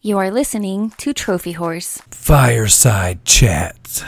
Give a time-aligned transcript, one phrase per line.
[0.00, 2.00] You are listening to Trophy Horse.
[2.12, 4.04] Fireside Chats.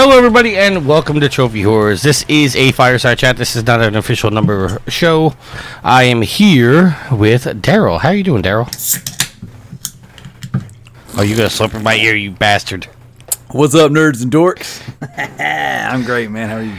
[0.00, 2.02] Hello, everybody, and welcome to Trophy Horrors.
[2.02, 3.36] This is a fireside chat.
[3.36, 5.34] This is not an official number show.
[5.82, 7.98] I am here with Daryl.
[7.98, 8.68] How are you doing, Daryl?
[11.16, 12.84] Oh, you gonna slip in my ear, you bastard!
[13.50, 14.80] What's up, nerds and dorks?
[15.90, 16.48] I'm great, man.
[16.48, 16.76] How are you?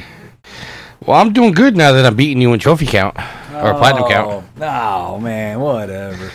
[1.05, 4.09] Well, I'm doing good now that I'm beating you in trophy count or platinum oh,
[4.09, 4.45] count.
[4.61, 6.31] Oh, man, whatever.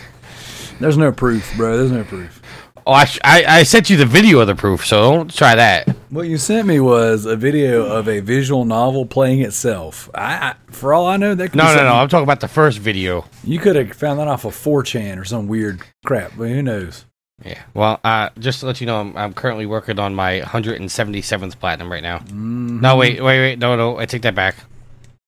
[0.80, 1.78] There's no proof, bro.
[1.78, 2.42] There's no proof.
[2.86, 5.54] Oh, I, sh- I I sent you the video of the proof, so don't try
[5.54, 5.88] that.
[6.10, 10.10] What you sent me was a video of a visual novel playing itself.
[10.14, 11.94] I, I for all I know, that could No, be no, no.
[11.94, 13.24] I'm talking about the first video.
[13.42, 17.06] You could have found that off of 4chan or some weird crap, but who knows?
[17.42, 17.62] Yeah.
[17.72, 21.90] Well, uh, just to let you know, I'm, I'm currently working on my 177th platinum
[21.90, 22.22] right now.
[22.32, 23.58] No, wait, wait, wait.
[23.58, 23.98] No, no.
[23.98, 24.56] I take that back.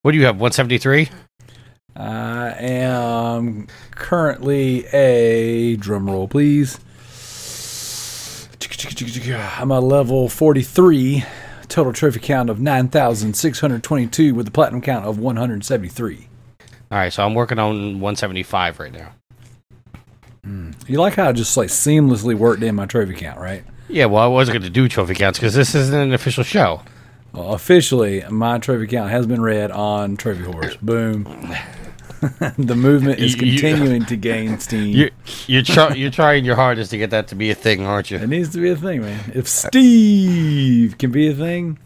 [0.02, 0.36] What do you have?
[0.36, 1.08] 173?
[1.96, 6.78] I am currently a drum roll, please.
[9.58, 11.24] I'm a level 43,
[11.68, 16.28] total trophy count of 9,622 with a platinum count of 173.
[16.90, 19.12] All right, so I'm working on 175 right now.
[20.44, 20.72] Hmm.
[20.86, 23.64] You like how I just like seamlessly worked in my trophy count, right?
[23.88, 26.82] Yeah, well, I wasn't going to do trophy counts because this isn't an official show.
[27.32, 30.76] Well, officially, my trophy count has been read on Trophy Horse.
[30.76, 31.24] Boom.
[32.58, 34.94] the movement is You- you- continuing to gain steam.
[34.96, 35.10] You're
[35.46, 38.18] you're, try, you're trying your hardest to get that to be a thing, aren't you?
[38.18, 39.32] It needs to be a thing, man.
[39.34, 41.78] If Steve can be a thing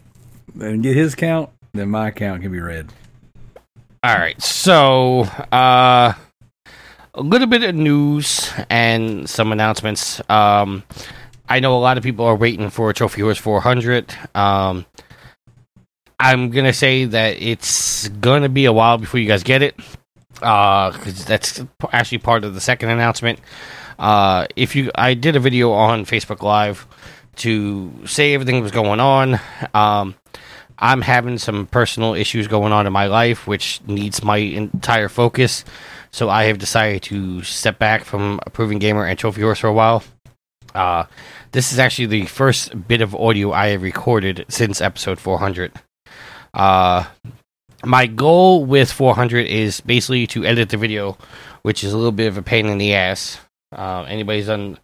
[0.59, 2.91] and get his count, then my count can be read.
[4.03, 6.13] All right, so uh,
[7.13, 10.19] a little bit of news and some announcements.
[10.29, 10.83] Um,
[11.47, 14.13] I know a lot of people are waiting for Trophy Horse 400.
[14.33, 14.85] Um,
[16.19, 19.75] I'm gonna say that it's gonna be a while before you guys get it,
[20.35, 23.39] because that's actually part of the second announcement.
[23.99, 26.87] Uh, if you, I did a video on Facebook Live
[27.37, 29.39] to say everything was going on.
[29.73, 30.15] Um,
[30.79, 35.63] I'm having some personal issues going on in my life, which needs my entire focus.
[36.09, 39.73] So I have decided to step back from Approving Gamer and Trophy Horse for a
[39.73, 40.03] while.
[40.73, 41.05] Uh,
[41.51, 45.73] this is actually the first bit of audio I have recorded since episode 400.
[46.53, 47.05] Uh,
[47.85, 51.17] my goal with 400 is basically to edit the video,
[51.63, 53.39] which is a little bit of a pain in the ass.
[53.71, 54.77] Uh, anybody's done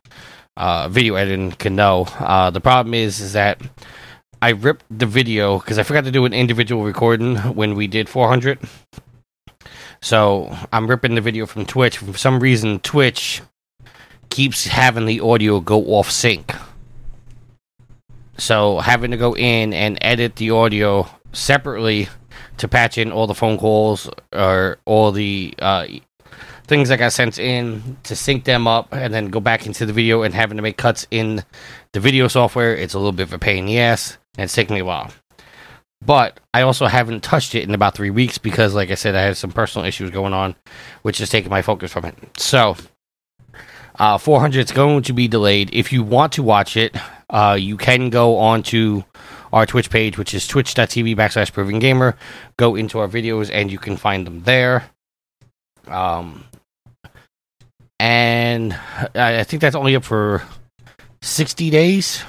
[0.56, 2.08] uh, video editing can know.
[2.20, 3.62] Uh, the problem is, is that
[4.42, 8.10] I ripped the video because I forgot to do an individual recording when we did
[8.10, 8.60] 400.
[10.02, 11.98] So I'm ripping the video from Twitch.
[11.98, 13.42] For some reason, Twitch
[14.30, 16.54] keeps having the audio go off sync.
[18.38, 22.08] So having to go in and edit the audio separately
[22.58, 25.88] to patch in all the phone calls or all the uh,
[26.66, 29.94] things that got sent in to sync them up and then go back into the
[29.94, 31.44] video and having to make cuts in
[31.94, 32.76] the video software.
[32.76, 34.86] It's a little bit of a pain in the ass and it's taking me a
[34.86, 35.12] while.
[36.06, 39.22] But I also haven't touched it in about three weeks because, like I said, I
[39.22, 40.56] had some personal issues going on,
[41.02, 42.16] which is taking my focus from it.
[42.38, 42.78] So,
[43.96, 45.74] uh, 400 is going to be delayed.
[45.74, 46.96] If you want to watch it,
[47.30, 49.04] uh, you can go on to
[49.54, 52.16] our Twitch page, which is twitch.tv backslash proving gamer.
[52.58, 54.90] Go into our videos and you can find them there.
[55.88, 56.46] Um,
[58.00, 58.74] and
[59.16, 60.44] I I think that's only up for
[61.22, 62.24] 60 days.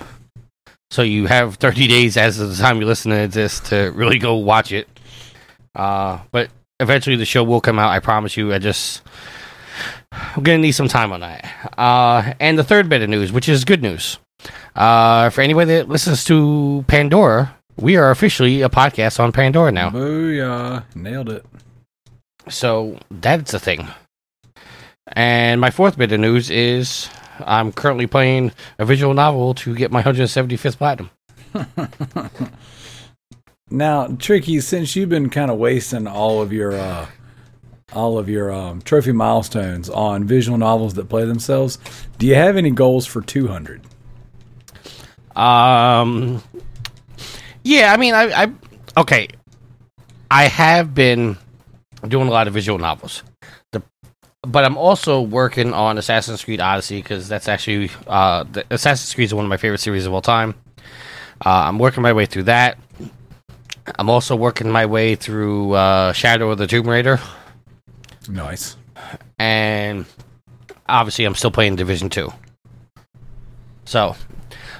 [0.90, 4.18] So you have 30 days as of the time you listen to this to really
[4.18, 4.88] go watch it.
[5.74, 6.50] Uh, but
[6.80, 7.90] eventually the show will come out.
[7.90, 8.54] I promise you.
[8.54, 9.02] I just
[10.10, 11.74] I'm gonna need some time on that.
[11.76, 14.18] Uh, and the third bit of news, which is good news,
[14.78, 19.90] uh, for anybody that listens to Pandora, we are officially a podcast on Pandora now.
[19.90, 20.84] Booyah.
[20.94, 21.44] Nailed it.
[22.48, 23.86] So that's a thing.
[25.12, 27.10] And my fourth bit of news is
[27.40, 31.10] I'm currently playing a visual novel to get my 175th platinum.
[33.70, 37.06] Now, Tricky, since you've been kind of wasting all of your uh,
[37.92, 41.78] all of your um, trophy milestones on visual novels that play themselves,
[42.18, 43.82] do you have any goals for 200?
[45.38, 46.42] Um,
[47.62, 48.52] yeah, I mean, I, I
[48.96, 49.28] okay.
[50.30, 51.38] I have been
[52.06, 53.22] doing a lot of visual novels,
[53.72, 53.82] the,
[54.42, 59.26] but I'm also working on Assassin's Creed Odyssey because that's actually uh, the, Assassin's Creed
[59.26, 60.54] is one of my favorite series of all time.
[61.44, 62.78] Uh, I'm working my way through that.
[63.98, 67.20] I'm also working my way through uh, Shadow of the Tomb Raider.
[68.28, 68.76] Nice.
[69.38, 70.04] and
[70.88, 72.32] obviously I'm still playing Division Two.
[73.86, 74.16] So,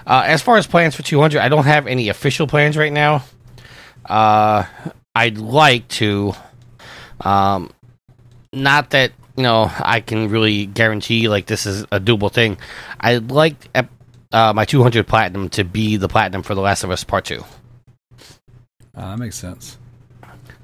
[0.08, 3.24] uh, as far as plans for 200, I don't have any official plans right now.
[4.06, 4.64] Uh,
[5.14, 6.32] I'd like to,
[7.20, 7.70] um,
[8.52, 12.56] not that you know I can really guarantee like this is a doable thing.
[12.98, 13.68] I'd like
[14.32, 17.44] uh, my 200 platinum to be the platinum for The Last of Us Part Two.
[18.94, 19.76] Uh, that makes sense.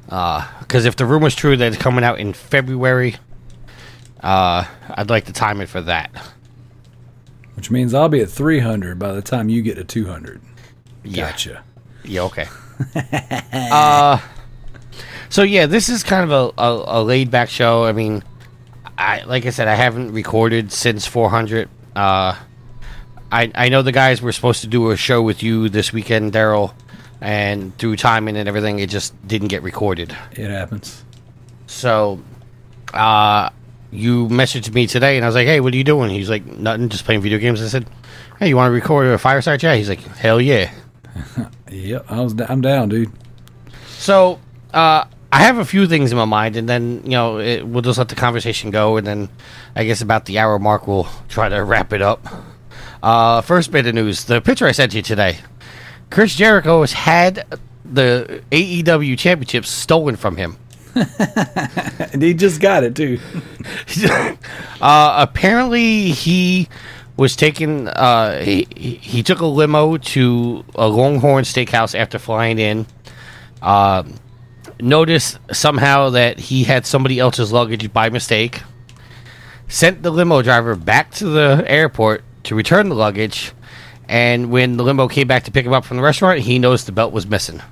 [0.06, 3.16] Because if the rumor's true that it's coming out in February,
[4.22, 6.10] uh, I'd like to time it for that.
[7.56, 10.40] Which means I'll be at 300 by the time you get to 200.
[11.04, 11.30] Yeah.
[11.30, 11.64] Gotcha.
[12.04, 12.46] Yeah, okay.
[13.52, 14.20] uh,
[15.28, 17.84] so yeah, this is kind of a, a, a laid back show.
[17.84, 18.22] I mean,
[18.98, 21.68] I like I said, I haven't recorded since 400.
[21.94, 22.36] Uh,
[23.32, 26.32] I I know the guys were supposed to do a show with you this weekend,
[26.32, 26.74] Daryl,
[27.20, 30.16] and through timing and everything, it just didn't get recorded.
[30.32, 31.04] It happens.
[31.66, 32.20] So,
[32.92, 33.50] uh,
[33.94, 36.44] you messaged me today, and I was like, "Hey, what are you doing?" He's like,
[36.46, 37.86] "Nothing, just playing video games." I said,
[38.38, 40.70] "Hey, you want to record a fireside chat?" He's like, "Hell yeah!"
[41.70, 42.34] Yep, I was.
[42.48, 43.10] I'm down, dude.
[43.98, 44.38] So,
[44.72, 47.82] uh, I have a few things in my mind, and then you know it, we'll
[47.82, 49.28] just let the conversation go, and then
[49.74, 52.24] I guess about the hour mark we'll try to wrap it up.
[53.02, 55.38] Uh, first bit of news: the picture I sent you today.
[56.10, 57.44] Chris Jericho has had
[57.84, 60.56] the AEW championship stolen from him.
[62.12, 63.18] And he just got it too.
[64.80, 66.68] uh, apparently, he
[67.16, 67.88] was taken.
[67.88, 72.86] Uh, he, he he took a limo to a Longhorn Steakhouse after flying in.
[73.60, 74.04] Uh,
[74.80, 78.62] noticed somehow that he had somebody else's luggage by mistake.
[79.66, 83.52] Sent the limo driver back to the airport to return the luggage.
[84.08, 86.86] And when the limo came back to pick him up from the restaurant, he noticed
[86.86, 87.62] the belt was missing.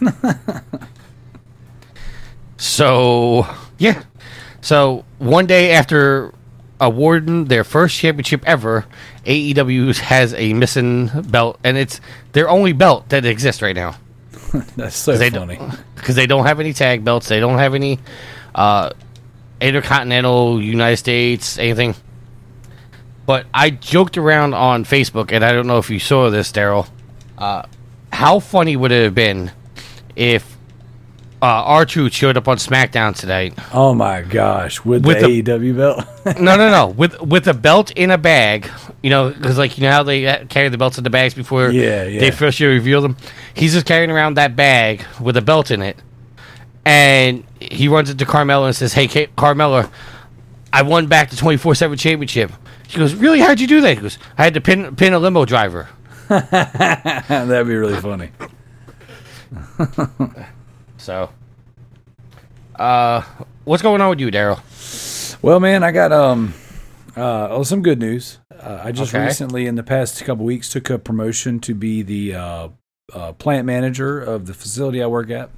[2.60, 3.46] so,
[3.78, 4.02] yeah.
[4.60, 6.32] So, one day after
[6.80, 8.86] awarding their first championship ever,
[9.24, 12.00] AEW has a missing belt, and it's
[12.32, 13.96] their only belt that exists right now
[14.76, 15.58] That's so they funny.
[15.94, 17.28] because they don't have any tag belts.
[17.28, 17.98] They don't have any
[18.54, 18.90] uh,
[19.60, 21.94] intercontinental United States anything.
[23.26, 26.88] But I joked around on Facebook, and I don't know if you saw this, Daryl.
[27.38, 27.62] Uh,
[28.12, 29.52] how funny would it have been
[30.16, 30.49] if
[31.42, 33.52] uh, R Truth showed up on SmackDown today?
[33.72, 36.04] Oh my gosh, with, With the, the- AEW belt.
[36.40, 38.70] no, no, no, with with a belt in a bag.
[39.02, 41.32] You know, because like you know how they uh, carry the belts in the bags
[41.34, 42.20] before Yeah, yeah.
[42.20, 43.16] they officially reveal them.
[43.54, 45.96] He's just carrying around that bag with a belt in it,
[46.84, 49.90] and he runs into Carmella and says, "Hey, Ka- Carmella,
[50.72, 52.52] I won back the twenty four seven championship."
[52.88, 53.40] She goes, "Really?
[53.40, 55.88] How'd you do that?" He goes, "I had to pin pin a limo driver."
[56.28, 58.30] That'd be really funny.
[61.00, 61.30] So,
[62.76, 63.22] uh,
[63.64, 64.60] what's going on with you, Daryl?
[65.42, 66.52] Well, man, I got um,
[67.16, 68.38] uh, oh, some good news.
[68.54, 69.24] Uh, I just Okay.
[69.24, 72.68] recently, in the past couple weeks, took a promotion to be the uh,
[73.14, 75.48] uh, plant manager of the facility I work at.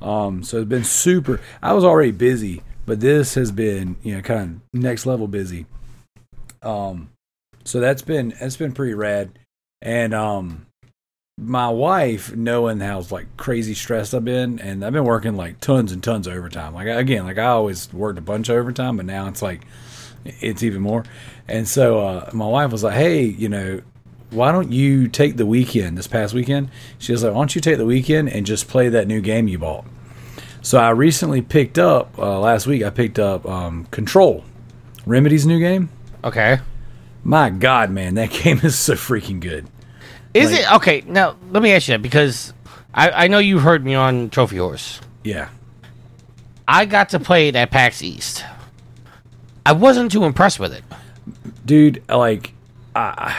[0.00, 1.40] Um, so it's been super.
[1.62, 5.66] I was already busy, but this has been, you know, kind of next level busy.
[6.62, 7.10] Um,
[7.64, 9.38] so that's been that's been pretty rad,
[9.82, 10.64] and um,
[11.40, 15.92] my wife, knowing how like crazy stressed I've been, and I've been working like tons
[15.92, 16.74] and tons of overtime.
[16.74, 19.64] Like again, like I always worked a bunch of overtime, but now it's like
[20.24, 21.04] it's even more.
[21.46, 23.80] And so uh, my wife was like, "Hey, you know,
[24.30, 27.60] why don't you take the weekend this past weekend?" She was like, "Why don't you
[27.60, 29.84] take the weekend and just play that new game you bought?"
[30.60, 32.82] So I recently picked up uh, last week.
[32.82, 34.44] I picked up um, Control,
[35.06, 35.88] Remedy's new game.
[36.24, 36.58] Okay,
[37.22, 39.68] My God, man, that game is so freaking good.
[40.42, 41.02] Is Like- it okay?
[41.06, 42.52] Now let me ask you that because
[42.94, 45.00] I I know you heard me on Trophy Horse.
[45.24, 45.48] Yeah.
[46.66, 48.44] I got to play it at PAX East.
[49.64, 50.82] I wasn't too impressed with it.
[51.66, 52.54] dude like
[52.96, 53.36] i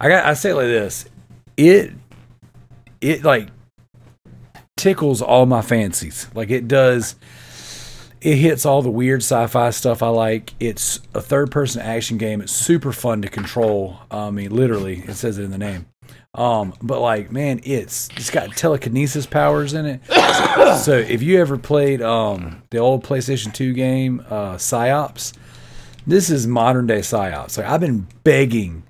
[0.00, 1.04] i got i say it like this
[1.58, 1.92] it
[3.02, 3.48] it like
[4.78, 7.14] tickles all my fancies like it does
[8.22, 12.40] it hits all the weird sci-fi stuff i like it's a third person action game
[12.40, 15.84] it's super fun to control i mean literally it says it in the name
[16.34, 20.00] um but like man it's it's got telekinesis powers in it
[20.78, 25.32] so if you ever played um the old playstation 2 game uh Psi-Ops
[26.06, 27.56] this is modern day Psi-Ops.
[27.56, 28.84] Like I've been begging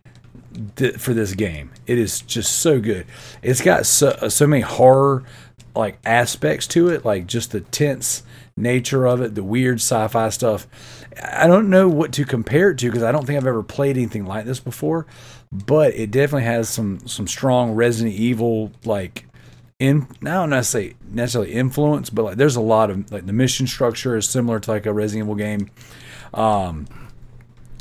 [0.77, 1.71] th- for this game.
[1.87, 3.07] It is just so good.
[3.43, 5.25] It's got so, uh, so many horror
[5.75, 8.23] like aspects to it, like just the tense
[8.57, 10.67] nature of it, the weird sci-fi stuff.
[11.23, 13.97] I don't know what to compare it to because I don't think I've ever played
[13.97, 15.07] anything like this before,
[15.53, 19.27] but it definitely has some some strong Resident Evil like
[19.79, 23.67] in I don't necessarily necessarily influence, but like there's a lot of like the mission
[23.67, 25.71] structure is similar to like a Resident Evil game.
[26.33, 26.87] Um,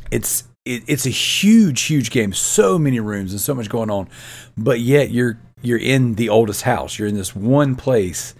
[0.09, 2.33] it's it, it's a huge, huge game.
[2.33, 4.09] So many rooms and so much going on,
[4.57, 6.97] but yet you're you're in the oldest house.
[6.97, 8.33] You're in this one place.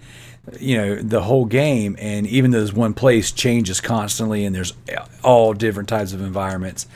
[0.59, 4.74] You know the whole game, and even though this one place changes constantly, and there's
[5.21, 6.88] all different types of environments.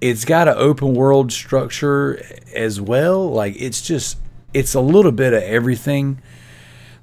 [0.00, 2.22] It's got an open world structure
[2.54, 3.30] as well.
[3.30, 4.18] Like it's just
[4.54, 6.22] it's a little bit of everything.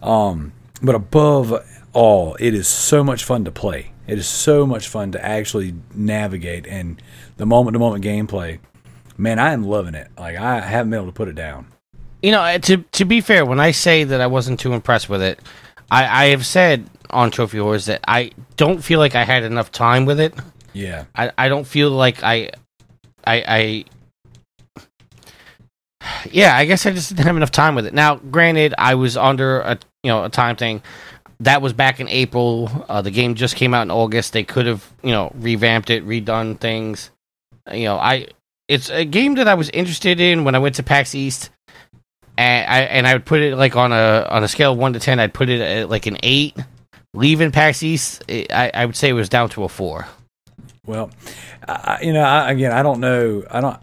[0.01, 1.53] Um, but above
[1.93, 3.91] all, it is so much fun to play.
[4.07, 7.01] It is so much fun to actually navigate and
[7.37, 8.59] the moment to moment gameplay.
[9.17, 10.09] Man, I am loving it.
[10.17, 11.67] Like I haven't been able to put it down.
[12.21, 15.21] You know, to to be fair, when I say that I wasn't too impressed with
[15.21, 15.39] it,
[15.91, 19.71] I, I have said on Trophy Wars that I don't feel like I had enough
[19.71, 20.33] time with it.
[20.73, 21.05] Yeah.
[21.15, 22.51] I, I don't feel like I
[23.25, 23.85] I I
[26.31, 27.93] yeah, I guess I just didn't have enough time with it.
[27.93, 30.81] Now, granted, I was under a you know a time thing.
[31.41, 32.69] That was back in April.
[32.87, 34.33] Uh, the game just came out in August.
[34.33, 37.11] They could have you know revamped it, redone things.
[37.71, 38.27] You know, I
[38.67, 41.49] it's a game that I was interested in when I went to PAX East,
[42.37, 44.93] and I and I would put it like on a on a scale of one
[44.93, 45.19] to ten.
[45.19, 46.55] I'd put it at like an eight.
[47.13, 50.05] Leaving PAX East, it, I I would say it was down to a four.
[50.85, 51.09] Well,
[51.67, 53.43] I, you know, I, again, I don't know.
[53.49, 53.77] I don't.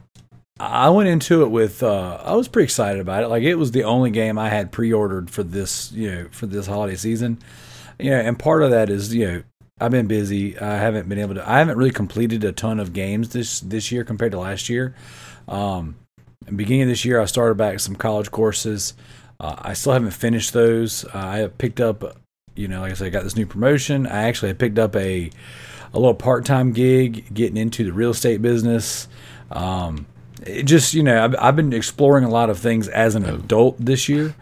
[0.61, 1.83] I went into it with.
[1.83, 3.29] Uh, I was pretty excited about it.
[3.29, 5.91] Like it was the only game I had pre-ordered for this.
[5.93, 7.39] You know, for this holiday season.
[7.99, 9.43] You know, and part of that is you know
[9.81, 10.59] I've been busy.
[10.59, 11.49] I haven't been able to.
[11.49, 14.95] I haven't really completed a ton of games this this year compared to last year.
[15.49, 15.97] Um,
[16.55, 18.95] beginning of this year, I started back some college courses.
[19.41, 21.05] Uh, I still haven't finished those.
[21.07, 22.17] Uh, I have picked up,
[22.55, 24.07] you know, like I said, I got this new promotion.
[24.07, 25.31] I actually picked up a
[25.95, 29.09] a little part time gig, getting into the real estate business.
[29.51, 30.07] Um,
[30.47, 33.77] it just you know, I've, I've been exploring a lot of things as an adult
[33.79, 34.35] this year.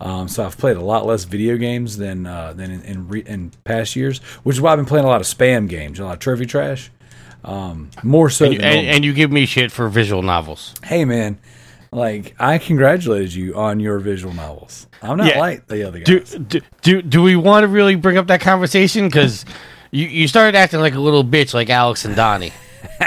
[0.00, 3.24] Um, so I've played a lot less video games than uh, than in in, re-
[3.26, 6.04] in past years, which is why I've been playing a lot of spam games, a
[6.04, 6.90] lot of trophy trash.
[7.44, 10.74] Um, more so And, you- than and, and you give me shit for visual novels.
[10.84, 11.38] hey man,
[11.90, 14.86] like I congratulated you on your visual novels.
[15.02, 15.38] I'm not Yeah.
[15.38, 16.32] like the other Do guys.
[16.34, 19.06] do do, do we want to really bring up that conversation?
[19.06, 19.44] Because
[19.90, 22.52] you you started acting like a little bitch, like Alex and Donnie.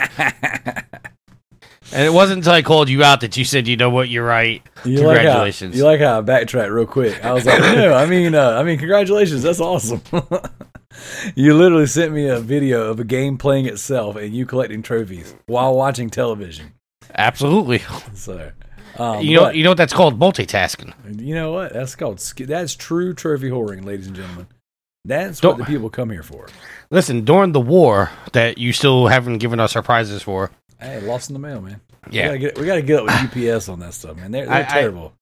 [1.93, 4.09] and it wasn't until I called you out that you said, "You know what?
[4.09, 4.61] You're right.
[4.83, 7.23] You Congratulations." Like how, you like how I backtracked real quick.
[7.23, 9.43] I was like, no, I mean, uh, I mean, congratulations.
[9.43, 10.01] That's awesome.
[11.35, 15.35] you literally sent me a video of a game playing itself and you collecting trophies
[15.45, 16.73] while watching television.
[17.15, 17.79] Absolutely.
[18.15, 18.51] So,
[18.97, 21.21] um, you know but- you know what that's called multitasking.
[21.21, 21.73] You know what?
[21.73, 24.47] That's called that's true trophy whoring, ladies and gentlemen.
[25.05, 26.47] That's Don't- what the people come here for.
[26.89, 31.29] Listen, during the war that you still haven't given us our prizes for, Hey, lost
[31.29, 31.79] in the mail, man.
[32.11, 32.23] Yeah.
[32.23, 34.31] we gotta get, we gotta get up with UPS on that stuff, man.
[34.31, 35.13] They're, they're I- I- terrible.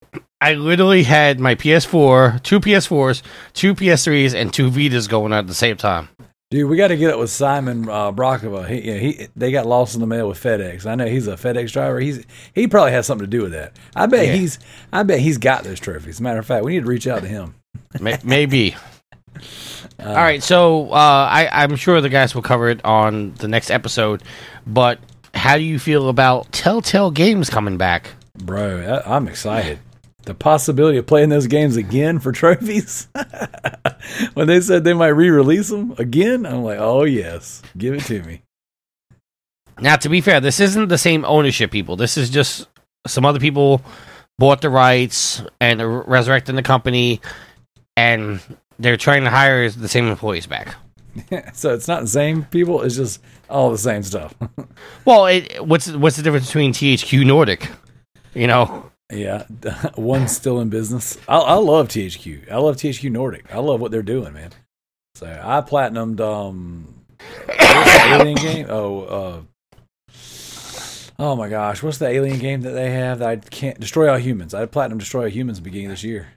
[0.42, 3.22] I literally had my PS4, two PS4s,
[3.54, 6.10] two PS3s, and two Vitas going on at the same time.
[6.50, 8.68] Dude, we got to get up with Simon uh, Brockova.
[8.68, 10.86] He, you know, he, they got lost in the mail with FedEx.
[10.88, 12.00] I know he's a FedEx driver.
[12.00, 13.78] He's he probably has something to do with that.
[13.96, 14.34] I bet Yeah.
[14.34, 14.60] he's
[14.92, 16.20] I bet he's got those trophies.
[16.20, 17.54] Matter of fact, we need to reach out to him.
[18.02, 18.18] May-
[19.98, 20.10] Maybe.
[20.10, 23.72] All right, so uh, I, I'm sure the guys will cover it on the next
[23.72, 24.24] episode.
[24.66, 25.00] But
[25.34, 28.12] how do you feel about Telltale Games coming back?
[28.38, 29.80] Bro, I, I'm excited.
[30.24, 33.08] The possibility of playing those games again for trophies.
[34.34, 38.22] when they said they might re-release them again, I'm like, oh yes, give it to
[38.24, 38.42] me.
[39.80, 41.96] Now, to be fair, this isn't the same ownership people.
[41.96, 42.68] This is just
[43.08, 43.82] some other people
[44.38, 47.20] bought the rights and resurrecting the company,
[47.98, 48.40] and
[48.82, 50.76] they're trying to hire the same employees back.
[51.54, 52.82] so it's not the same people.
[52.82, 54.34] It's just all the same stuff.
[55.06, 57.70] Well, it, what's what's the difference between THQ Nordic?
[58.36, 59.46] You know, Yeah,
[59.98, 61.18] one's still in business.
[61.28, 62.52] I, I love THQ.
[62.52, 63.54] I love THQ Nordic.
[63.54, 64.52] I love what they're doing, man.
[65.16, 67.04] So I platinumed um,
[67.50, 68.68] alien game.
[68.70, 69.42] Oh, uh,
[71.20, 74.18] oh my gosh, what's the alien game that they have that I can't destroy all
[74.18, 74.54] humans?
[74.54, 76.34] I platinum destroy all humans beginning of this year.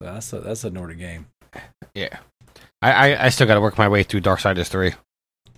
[0.00, 1.26] So that's a, that's a Nordic game.
[1.94, 2.18] Yeah.
[2.82, 4.92] I I, I still got to work my way through Darksiders three.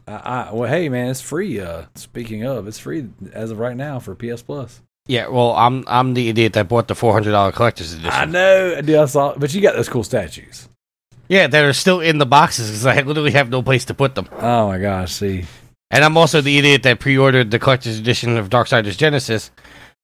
[0.07, 1.61] I, I well, hey man, it's free.
[1.61, 4.81] Uh, speaking of, it's free as of right now for PS Plus.
[5.09, 8.11] Yeah, well, I'm I'm the idiot that bought the four hundred dollar collector's edition.
[8.11, 8.97] I know, dude.
[8.97, 10.69] I saw, but you got those cool statues.
[11.29, 14.15] Yeah, that are still in the boxes because I literally have no place to put
[14.15, 14.29] them.
[14.39, 15.45] Oh my gosh, see.
[15.91, 19.51] And I'm also the idiot that pre-ordered the collector's edition of Darksiders Genesis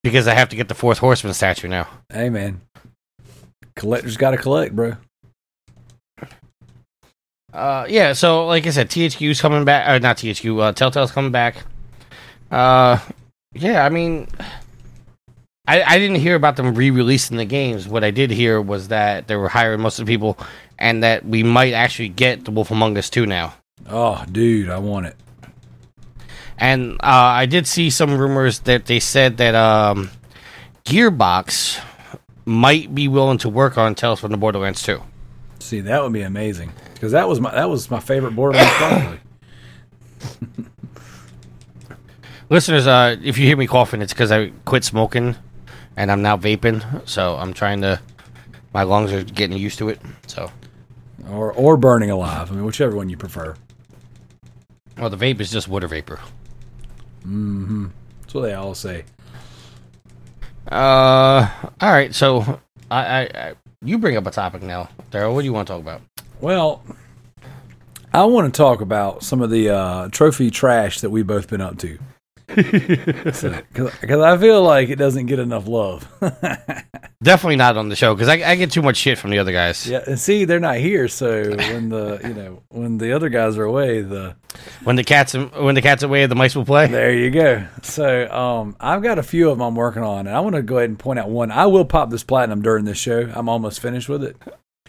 [0.02, 1.88] because I have to get the fourth Horseman statue now.
[2.12, 2.60] Hey man,
[3.74, 4.96] collectors got to collect, bro.
[7.52, 9.88] Uh, yeah, so like I said, THQ's coming back.
[9.88, 10.60] Uh, not THQ.
[10.60, 11.56] Uh, Telltale's coming back.
[12.50, 12.98] Uh,
[13.54, 14.26] yeah, I mean,
[15.66, 17.86] I, I didn't hear about them re-releasing the games.
[17.86, 20.38] What I did hear was that they were hiring most of the people,
[20.78, 23.54] and that we might actually get the Wolf Among Us 2 now.
[23.88, 25.16] Oh, dude, I want it.
[26.56, 30.10] And uh, I did see some rumors that they said that um,
[30.84, 31.82] Gearbox
[32.44, 35.02] might be willing to work on Tales from the Borderlands 2.
[35.58, 38.70] See, that would be amazing because that was my that was my favorite Borderlands.
[38.74, 39.18] probably.
[42.48, 45.34] Listeners, uh, if you hear me coughing, it's because I quit smoking
[45.96, 47.08] and I'm now vaping.
[47.08, 48.00] So I'm trying to.
[48.72, 50.00] My lungs are getting used to it.
[50.28, 50.52] So,
[51.28, 52.52] or or burning alive.
[52.52, 53.56] I mean, whichever one you prefer.
[54.96, 56.20] well, the vape is just water vapor.
[57.26, 57.86] Mm-hmm.
[58.20, 59.06] That's what they all say.
[60.70, 62.14] Uh, all right.
[62.14, 62.60] So,
[62.92, 65.34] I, I, I you bring up a topic now, Daryl.
[65.34, 66.00] What do you want to talk about?
[66.42, 66.82] Well,
[68.12, 71.60] I want to talk about some of the uh, trophy trash that we've both been
[71.60, 71.98] up to.
[72.54, 76.06] Because I feel like it doesn't get enough love.
[77.22, 79.52] Definitely not on the show because I, I get too much shit from the other
[79.52, 79.86] guys.
[79.88, 83.56] yeah, and see, they're not here, so when the you know when the other guys
[83.56, 84.34] are away, the
[84.84, 86.88] When the cats when the cat's away, the mice will play.
[86.88, 87.64] there you go.
[87.82, 90.62] So um, I've got a few of them I'm working on, and I want to
[90.62, 91.50] go ahead and point out one.
[91.52, 93.30] I will pop this platinum during this show.
[93.34, 94.36] I'm almost finished with it.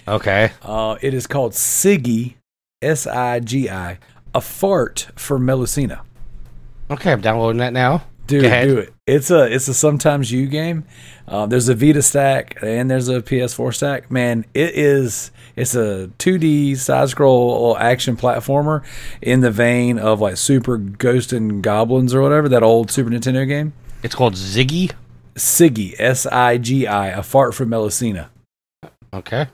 [0.08, 0.52] Okay.
[0.62, 2.36] Uh, it is called Sigi,
[2.82, 4.00] S I G I,
[4.34, 6.02] a fart for Melusina.
[6.92, 8.04] Okay, I'm downloading that now.
[8.26, 8.94] Dude, do it.
[9.06, 10.86] It's a it's a sometimes you game.
[11.28, 14.10] Uh, there's a Vita stack and there's a PS4 stack.
[14.10, 18.84] Man, it is it's a 2D side scroll action platformer
[19.22, 23.46] in the vein of like Super Ghost and Goblins or whatever that old Super Nintendo
[23.46, 23.74] game.
[24.04, 24.92] It's called Sigi.
[25.36, 28.30] Sigi, S I G I, a fart from Melusina.
[29.14, 29.48] Okay.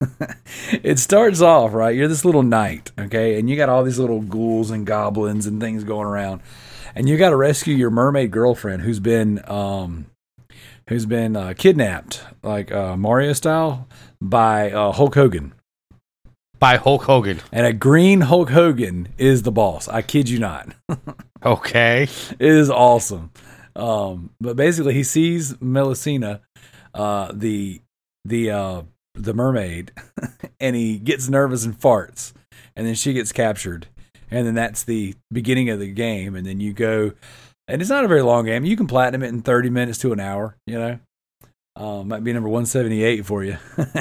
[0.82, 1.94] It starts off right.
[1.94, 5.60] You're this little knight, okay, and you got all these little ghouls and goblins and
[5.60, 6.42] things going around,
[6.94, 10.06] and you got to rescue your mermaid girlfriend who's been um,
[10.88, 13.88] who's been uh, kidnapped, like uh, Mario style,
[14.20, 15.54] by uh, Hulk Hogan.
[16.58, 17.40] By Hulk Hogan.
[17.52, 19.88] And a green Hulk Hogan is the boss.
[19.88, 20.74] I kid you not.
[21.42, 22.02] Okay.
[22.02, 23.30] it is awesome.
[23.74, 26.40] Um, but basically, he sees Melusina,
[26.92, 27.80] uh, the
[28.26, 28.82] the uh,
[29.14, 29.92] the mermaid,
[30.60, 32.32] and he gets nervous and farts,
[32.76, 33.86] and then she gets captured,
[34.30, 37.12] and then that's the beginning of the game, and then you go,
[37.68, 38.64] and it's not a very long game.
[38.64, 40.56] You can platinum it in thirty minutes to an hour.
[40.66, 40.98] You know,
[41.76, 43.56] uh, might be number one seventy eight for you.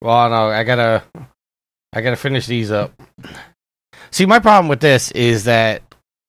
[0.00, 1.04] Well, no, I gotta,
[1.92, 2.92] I gotta finish these up.
[4.10, 5.82] See, my problem with this is that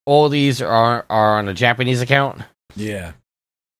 [0.05, 2.43] all these are are on a Japanese account.
[2.75, 3.13] yeah,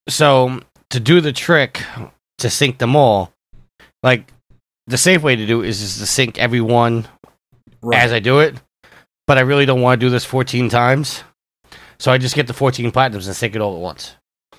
[0.09, 1.83] So to do the trick
[2.39, 3.32] to sync them all,
[4.03, 4.31] like
[4.87, 7.07] the safe way to do it is just to sync every one
[7.81, 8.01] right.
[8.01, 8.55] as I do it.
[9.25, 11.23] But I really don't want to do this 14 times.
[11.97, 14.15] So I just get the 14 platinums and sync it all at once.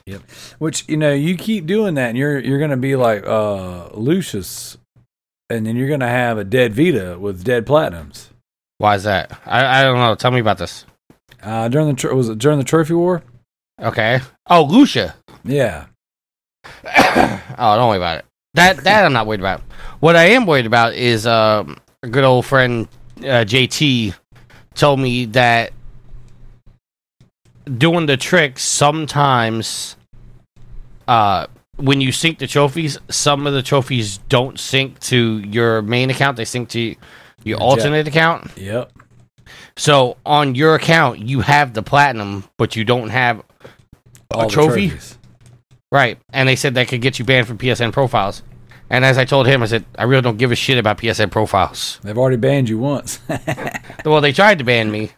[0.06, 0.22] Yep.
[0.58, 4.76] Which you know, you keep doing that, and you're you're gonna be like uh, Lucius,
[5.48, 8.28] and then you're gonna have a dead Vita with dead platinums.
[8.76, 9.38] Why is that?
[9.46, 10.14] I, I don't know.
[10.14, 10.84] Tell me about this.
[11.42, 13.22] Uh, during the tr- was it during the trophy war?
[13.80, 14.20] Okay.
[14.50, 15.14] Oh, Lucia.
[15.42, 15.86] Yeah,
[16.84, 18.24] oh, don't worry about it.
[18.54, 19.60] That that I'm not worried about.
[20.00, 22.88] What I am worried about is um, a good old friend
[23.18, 24.14] uh, JT
[24.74, 25.72] told me that
[27.78, 29.96] doing the trick sometimes
[31.08, 36.08] uh when you sync the trophies, some of the trophies don't sync to your main
[36.08, 36.96] account, they sync to your
[37.42, 38.48] Your alternate account.
[38.56, 38.92] yep,
[39.76, 43.42] So on your account, you have the platinum, but you don't have
[44.30, 44.88] All a trophy.
[44.90, 45.18] trophies.
[45.94, 46.18] Right.
[46.32, 48.42] And they said that could get you banned from PSN profiles.
[48.90, 51.30] And as I told him, I said, I really don't give a shit about PSN
[51.30, 52.00] profiles.
[52.02, 53.20] They've already banned you once.
[54.04, 55.12] Well, they tried to ban me.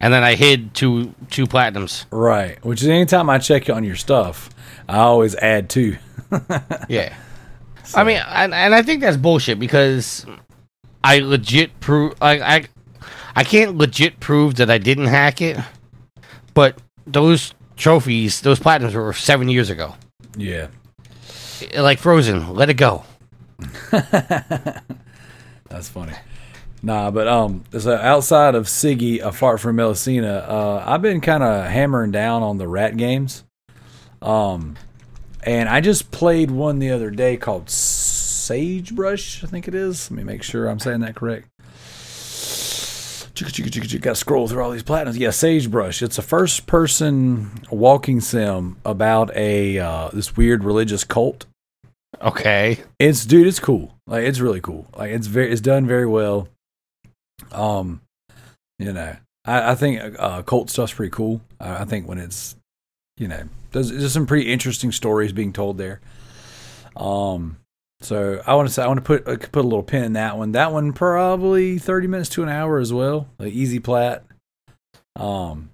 [0.00, 2.06] And then I hid two two platinums.
[2.10, 2.64] right.
[2.64, 4.48] Which is anytime I check on your stuff,
[4.88, 5.98] I always add two.
[6.88, 7.14] Yeah.
[7.94, 10.24] I mean, and, and I think that's bullshit because
[11.04, 12.64] I legit prove I, I
[13.36, 15.58] I can't legit prove that I didn't hack it,
[16.54, 19.94] but those trophies, those platinums were seven years ago.
[20.36, 20.68] Yeah.
[21.76, 23.04] Like Frozen, let it go.
[23.90, 26.14] That's funny.
[26.82, 31.42] Nah, but um, so outside of Sigi, a fart from Melusina, uh, I've been kind
[31.42, 33.44] of hammering down on the rat games.
[34.22, 34.76] Um,
[35.42, 40.10] and I just played one the other day called Sagebrush, I think it is.
[40.10, 41.49] Let me make sure I'm saying that correct.
[43.44, 45.18] Got to scroll through all these platinums.
[45.18, 46.02] Yeah, Sagebrush.
[46.02, 51.46] It's a first-person walking sim about a uh, this weird religious cult
[52.22, 52.78] Okay.
[52.98, 53.94] it's dude, it's cool.
[54.06, 54.86] Like it's really cool.
[54.96, 56.48] Like it's very, it's done very well.
[57.52, 58.02] Um,
[58.78, 61.40] you know, I, I think uh, cult stuff's pretty cool.
[61.58, 62.56] I, I think when it's
[63.16, 66.00] you know, there's, there's some pretty interesting stories being told there.
[66.96, 67.58] Um,
[68.00, 70.12] so I want to say I want to put uh, put a little pin in
[70.14, 70.52] that one.
[70.52, 73.28] That one probably thirty minutes to an hour as well.
[73.38, 74.24] Like easy plat.
[75.16, 75.70] Um,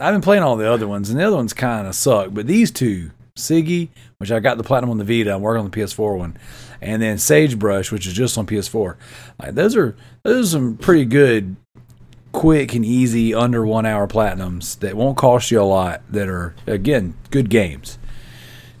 [0.00, 2.30] I've been playing all the other ones, and the other ones kind of suck.
[2.32, 5.70] But these two, Sigi, which I got the platinum on the Vita, I'm working on
[5.70, 6.38] the PS4 one,
[6.80, 8.96] and then Sagebrush, which is just on PS4.
[9.38, 11.56] Like those are those are some pretty good,
[12.32, 16.00] quick and easy under one hour platinums that won't cost you a lot.
[16.10, 17.98] That are again good games.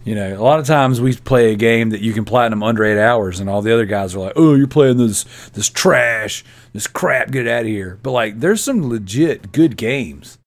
[0.06, 2.84] You know, a lot of times we play a game that you can platinum under
[2.84, 6.44] eight hours, and all the other guys are like, "Oh, you're playing this this trash,
[6.72, 7.32] this crap.
[7.32, 10.38] Get out of here!" But like, there's some legit good games.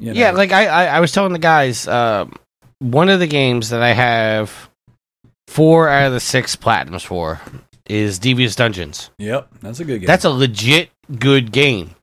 [0.00, 0.18] You know?
[0.18, 2.26] Yeah, like I, I, I was telling the guys, uh,
[2.80, 4.68] one of the games that I have
[5.46, 7.40] four out of the six platinums for
[7.86, 9.10] is Devious Dungeons.
[9.18, 10.06] yep, that's a good game.
[10.08, 11.94] That's a legit good game.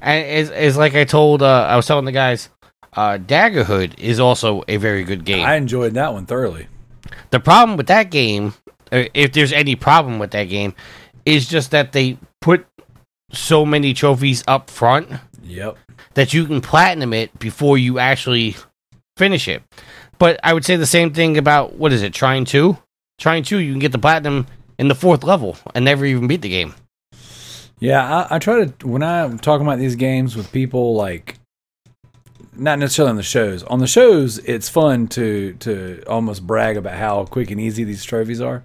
[0.00, 2.48] And it's, it's like I told, uh, I was telling the guys,
[2.96, 5.44] uh, Daggerhood is also a very good game.
[5.44, 6.66] I enjoyed that one thoroughly.
[7.30, 8.54] the problem with that game,
[8.92, 10.74] uh, if there's any problem with that game,
[11.24, 12.66] is just that they put
[13.32, 15.08] so many trophies up front
[15.42, 15.76] Yep.
[16.14, 18.56] that you can platinum it before you actually
[19.16, 19.62] finish it.
[20.18, 22.76] But I would say the same thing about what is it, Trying 2?
[23.18, 24.46] Trying 2, you can get the platinum
[24.78, 26.74] in the fourth level and never even beat the game.
[27.78, 31.36] Yeah, I, I try to when I'm talking about these games with people like
[32.58, 33.62] not necessarily on the shows.
[33.64, 38.04] On the shows, it's fun to to almost brag about how quick and easy these
[38.04, 38.64] trophies are.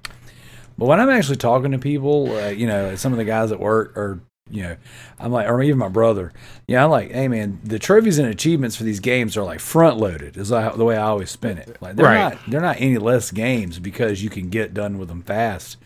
[0.78, 3.60] But when I'm actually talking to people, uh, you know, some of the guys at
[3.60, 4.76] work or you know,
[5.20, 6.34] I'm like, or even my brother,
[6.68, 9.98] yeah, I'm like, hey man, the trophies and achievements for these games are like front
[9.98, 10.36] loaded.
[10.36, 11.78] Is like the way I always spin it.
[11.82, 12.34] Like they're Right.
[12.34, 15.78] not they're not any less games because you can get done with them fast,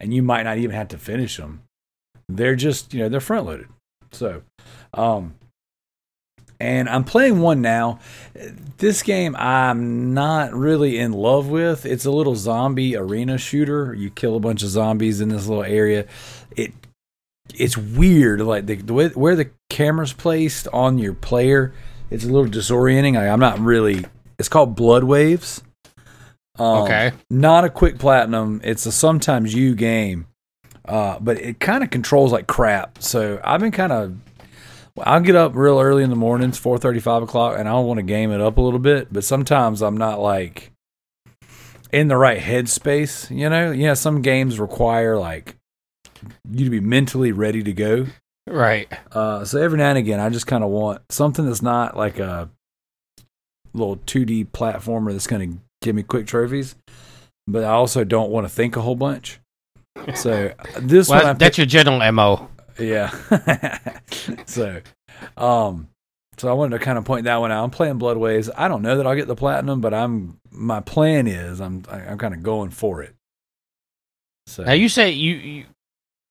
[0.00, 1.62] and you might not even have to finish them
[2.30, 3.68] they're just you know they're front loaded
[4.12, 4.42] so
[4.92, 5.34] um
[6.60, 7.98] and i'm playing one now.
[8.78, 11.84] This game i'm not really in love with.
[11.86, 13.94] It's a little zombie arena shooter.
[13.94, 16.06] You kill a bunch of zombies in this little area.
[16.56, 16.72] It
[17.54, 18.40] it's weird.
[18.40, 21.72] Like the, the way where the camera's placed on your player
[22.10, 23.18] it's a little disorienting.
[23.18, 24.04] I, i'm not really
[24.38, 25.62] it's called blood waves.
[26.58, 27.12] Um, Okay.
[27.30, 28.60] not a quick platinum.
[28.64, 30.26] It's a sometimes you game.
[30.84, 33.02] Uh, but it kind of controls like crap.
[33.02, 34.16] So I've been kind of.
[35.04, 37.98] I'll get up real early in the mornings, four thirty, five o'clock, and I want
[37.98, 39.12] to game it up a little bit.
[39.12, 40.72] But sometimes I'm not like
[41.92, 43.34] in the right headspace.
[43.36, 43.94] You know, yeah.
[43.94, 45.56] Some games require like
[46.50, 48.06] you to be mentally ready to go.
[48.46, 48.88] Right.
[49.12, 52.18] Uh, so every now and again, I just kind of want something that's not like
[52.18, 52.48] a
[53.74, 56.74] little 2D platformer that's going to give me quick trophies,
[57.46, 59.38] but I also don't want to think a whole bunch.
[60.14, 62.48] So this Well, one, I that's your general MO.
[62.78, 63.10] Yeah.
[64.46, 64.80] so,
[65.36, 65.88] um,
[66.36, 67.64] so I wanted to kind of point that one out.
[67.64, 68.48] I'm playing Blood Waves.
[68.56, 72.18] I don't know that I'll get the platinum, but I'm my plan is I'm I'm
[72.18, 73.14] kind of going for it.
[74.46, 75.64] So Now you say you, you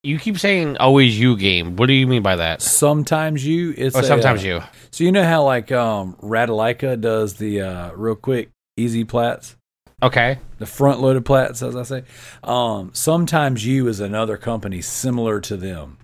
[0.03, 1.75] you keep saying always you game.
[1.75, 2.61] What do you mean by that?
[2.61, 4.63] sometimes you it's Or a, sometimes uh, you.
[4.91, 9.55] So you know how like um Ratalaika does the uh real quick easy plats,
[10.01, 10.39] Okay.
[10.59, 12.03] the front loaded plats as I say.
[12.43, 15.97] Um sometimes you is another company similar to them.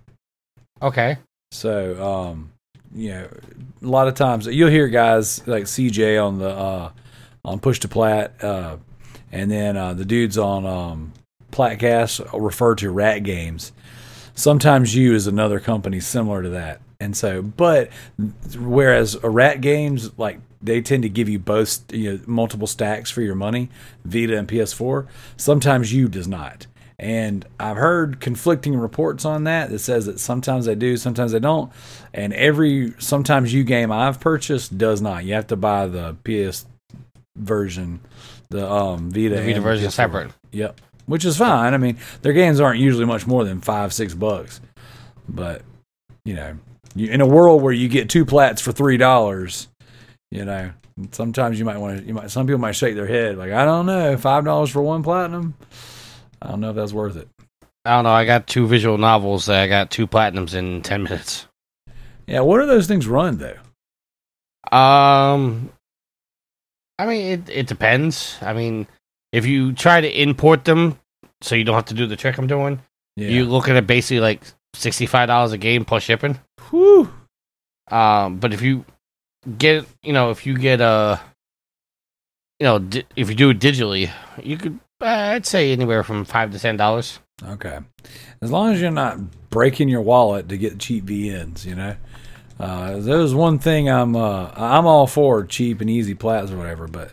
[0.83, 1.17] Okay.
[1.51, 2.51] So, um,
[2.93, 3.29] you know,
[3.81, 6.91] a lot of times you'll hear guys like CJ on the uh,
[7.45, 8.77] on Push to Plat, uh,
[9.31, 11.13] and then uh, the dudes on um,
[11.51, 13.71] Platcast refer to Rat Games.
[14.35, 17.89] Sometimes you is another company similar to that, and so, but
[18.59, 23.09] whereas a Rat Games like they tend to give you both you know multiple stacks
[23.09, 23.69] for your money,
[24.03, 25.07] Vita and PS4.
[25.37, 26.67] Sometimes you does not.
[26.99, 31.39] And I've heard conflicting reports on that that says that sometimes they do, sometimes they
[31.39, 31.71] don't.
[32.13, 35.25] And every sometimes you game I've purchased does not.
[35.25, 36.65] You have to buy the PS
[37.35, 37.99] version,
[38.49, 39.91] the um Vita, The Vita version PS4.
[39.91, 40.31] separate.
[40.51, 41.73] Yep, which is fine.
[41.73, 44.61] I mean, their games aren't usually much more than five, six bucks.
[45.27, 45.63] But
[46.25, 46.57] you know,
[46.95, 49.67] you, in a world where you get two plats for three dollars,
[50.31, 50.71] you know,
[51.11, 52.05] sometimes you might want to.
[52.05, 52.29] You might.
[52.29, 55.55] Some people might shake their head like, I don't know, five dollars for one platinum.
[56.43, 57.27] I don't know if that's worth it.
[57.85, 58.11] I don't know.
[58.11, 61.47] I got two visual novels that I got two platinums in ten minutes.
[62.27, 63.57] Yeah, what do those things run though?
[64.77, 65.71] Um,
[66.99, 68.37] I mean, it it depends.
[68.41, 68.87] I mean,
[69.31, 70.99] if you try to import them,
[71.41, 72.81] so you don't have to do the trick I'm doing,
[73.15, 73.29] Yeah.
[73.29, 74.41] you look at it basically like
[74.73, 76.39] sixty five dollars a game plus shipping.
[76.69, 77.11] Whew.
[77.91, 78.85] Um, but if you
[79.57, 81.19] get, you know, if you get a,
[82.59, 84.09] you know, di- if you do it digitally,
[84.41, 87.19] you could, uh, I'd say anywhere from five to ten dollars.
[87.43, 87.79] Okay.
[88.41, 91.95] As long as you're not breaking your wallet to get cheap VNs, you know.
[92.59, 96.87] Uh, there's one thing I'm uh, I'm all for cheap and easy plats or whatever,
[96.87, 97.11] but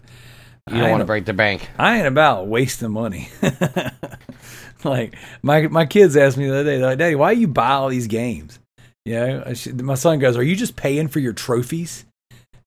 [0.70, 1.68] You don't want to break the bank.
[1.78, 3.28] I ain't about wasting money.
[4.84, 7.70] like my my kids asked me the other day, they're like, "Daddy, why you buy
[7.72, 8.58] all these games?"
[9.04, 12.04] You know, I should- my son goes, "Are you just paying for your trophies?"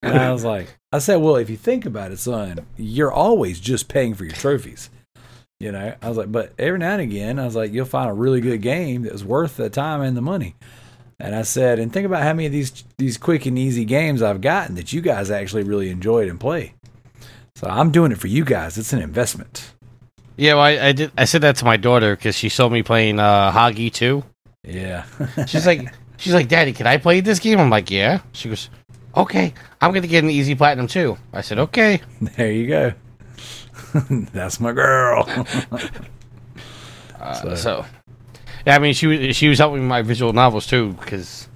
[0.01, 3.59] And I was like, "I said, well, if you think about it, son, you're always
[3.59, 4.89] just paying for your trophies."
[5.63, 8.09] You know, I was like, but every now and again, I was like, you'll find
[8.09, 10.55] a really good game that's worth the time and the money.
[11.21, 14.21] And I said, and think about how many of these these quick and easy games
[14.21, 16.73] I've gotten that you guys actually really enjoyed and play.
[17.55, 18.77] So I'm doing it for you guys.
[18.77, 19.71] It's an investment.
[20.35, 21.13] Yeah, well, I, I did.
[21.17, 24.25] I said that to my daughter because she saw me playing uh, Hoggy too.
[24.65, 25.05] Yeah.
[25.47, 27.57] She's like, she's like, Daddy, can I play this game?
[27.57, 28.19] I'm like, Yeah.
[28.33, 28.69] She goes,
[29.15, 31.17] Okay, I'm gonna get an easy platinum too.
[31.31, 32.01] I said, Okay.
[32.21, 32.93] there you go.
[34.33, 35.27] That's my girl.
[37.19, 37.85] Uh, so,
[38.67, 41.47] yeah, I mean, she was she was helping my visual novels too because,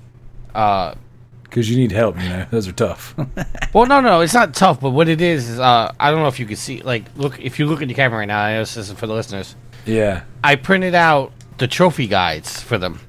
[0.56, 0.95] uh,
[1.43, 2.45] Because you need help, you know.
[2.50, 3.13] Those are tough.
[3.73, 6.28] well, no, no, it's not tough, but what it is is, uh, I don't know
[6.30, 8.39] if you can see, like, look if you look at the camera right now.
[8.41, 9.58] I know this is for the listeners.
[9.86, 10.23] yeah.
[10.41, 13.02] I printed out the trophy guides for them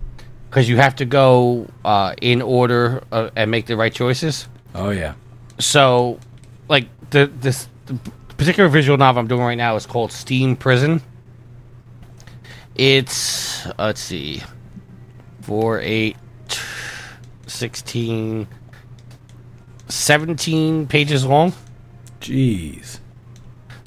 [0.51, 4.49] because you have to go uh, in order uh, and make the right choices.
[4.75, 5.15] Oh, yeah.
[5.61, 6.19] So,
[6.69, 7.97] like the this the
[8.39, 11.03] particular visual novel I'm doing right now is called Steam Prison.
[12.75, 14.43] It's uh, let's see,
[15.43, 16.17] four, eight,
[17.49, 18.47] 16,
[19.89, 21.53] 17 pages long.
[22.21, 23.01] Jeez.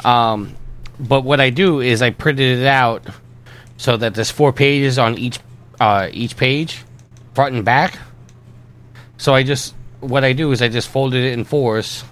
[0.03, 0.55] Um,
[0.99, 3.03] but what I do is I printed it out
[3.77, 5.39] so that there's four pages on each
[5.79, 6.83] uh, each page,
[7.33, 7.97] front and back.
[9.17, 12.03] So I just what I do is I just folded it in fours,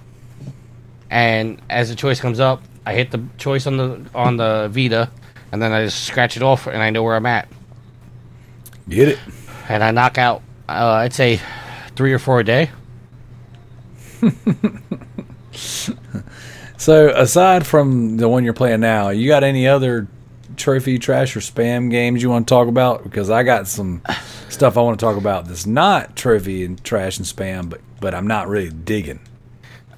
[1.09, 5.09] and as the choice comes up, I hit the choice on the on the Vita,
[5.51, 7.47] and then I just scratch it off, and I know where I'm at,
[8.87, 9.19] Get it.
[9.67, 11.39] and I knock out uh, I'd say
[11.95, 12.69] three or four a day.
[16.77, 20.07] So, aside from the one you're playing now, you got any other
[20.55, 23.03] trophy, trash, or spam games you want to talk about?
[23.03, 24.01] Because I got some
[24.47, 28.15] stuff I want to talk about that's not trophy and trash and spam, but but
[28.15, 29.19] I'm not really digging.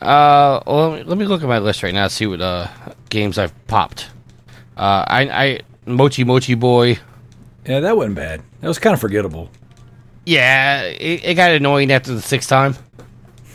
[0.01, 2.67] Uh, well, let me, let me look at my list right now see what uh
[3.09, 4.09] games I've popped.
[4.75, 6.99] Uh, I, I Mochi Mochi Boy.
[7.65, 8.41] Yeah, that wasn't bad.
[8.61, 9.49] That was kind of forgettable.
[10.25, 12.75] Yeah, it, it got annoying after the sixth time.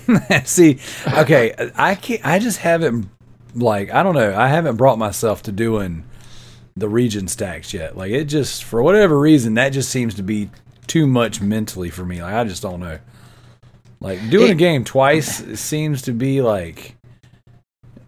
[0.44, 2.24] See, okay, I can't.
[2.24, 3.08] I just haven't
[3.54, 4.34] like I don't know.
[4.36, 6.04] I haven't brought myself to doing
[6.76, 7.96] the region stacks yet.
[7.96, 10.50] Like it just for whatever reason that just seems to be
[10.86, 12.22] too much mentally for me.
[12.22, 12.98] Like I just don't know.
[14.00, 16.96] Like doing a game twice seems to be like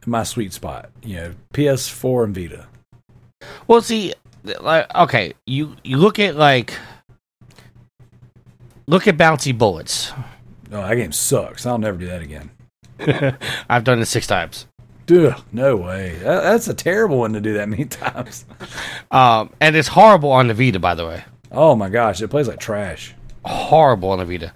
[0.06, 0.90] my sweet spot.
[1.02, 2.66] You know, PS4 and Vita.
[3.66, 4.14] Well, see,
[4.60, 6.74] like okay, you you look at like
[8.86, 10.12] look at Bouncy Bullets.
[10.70, 11.64] Oh, that game sucks.
[11.66, 12.50] I'll never do that again.
[13.70, 14.66] I've done it six times.
[15.06, 16.16] Duh, no way.
[16.22, 18.44] That, that's a terrible one to do that many times.
[19.10, 21.24] Um, and it's horrible on the Vita, by the way.
[21.50, 23.14] Oh my gosh, it plays like trash.
[23.44, 24.52] Horrible on the Vita.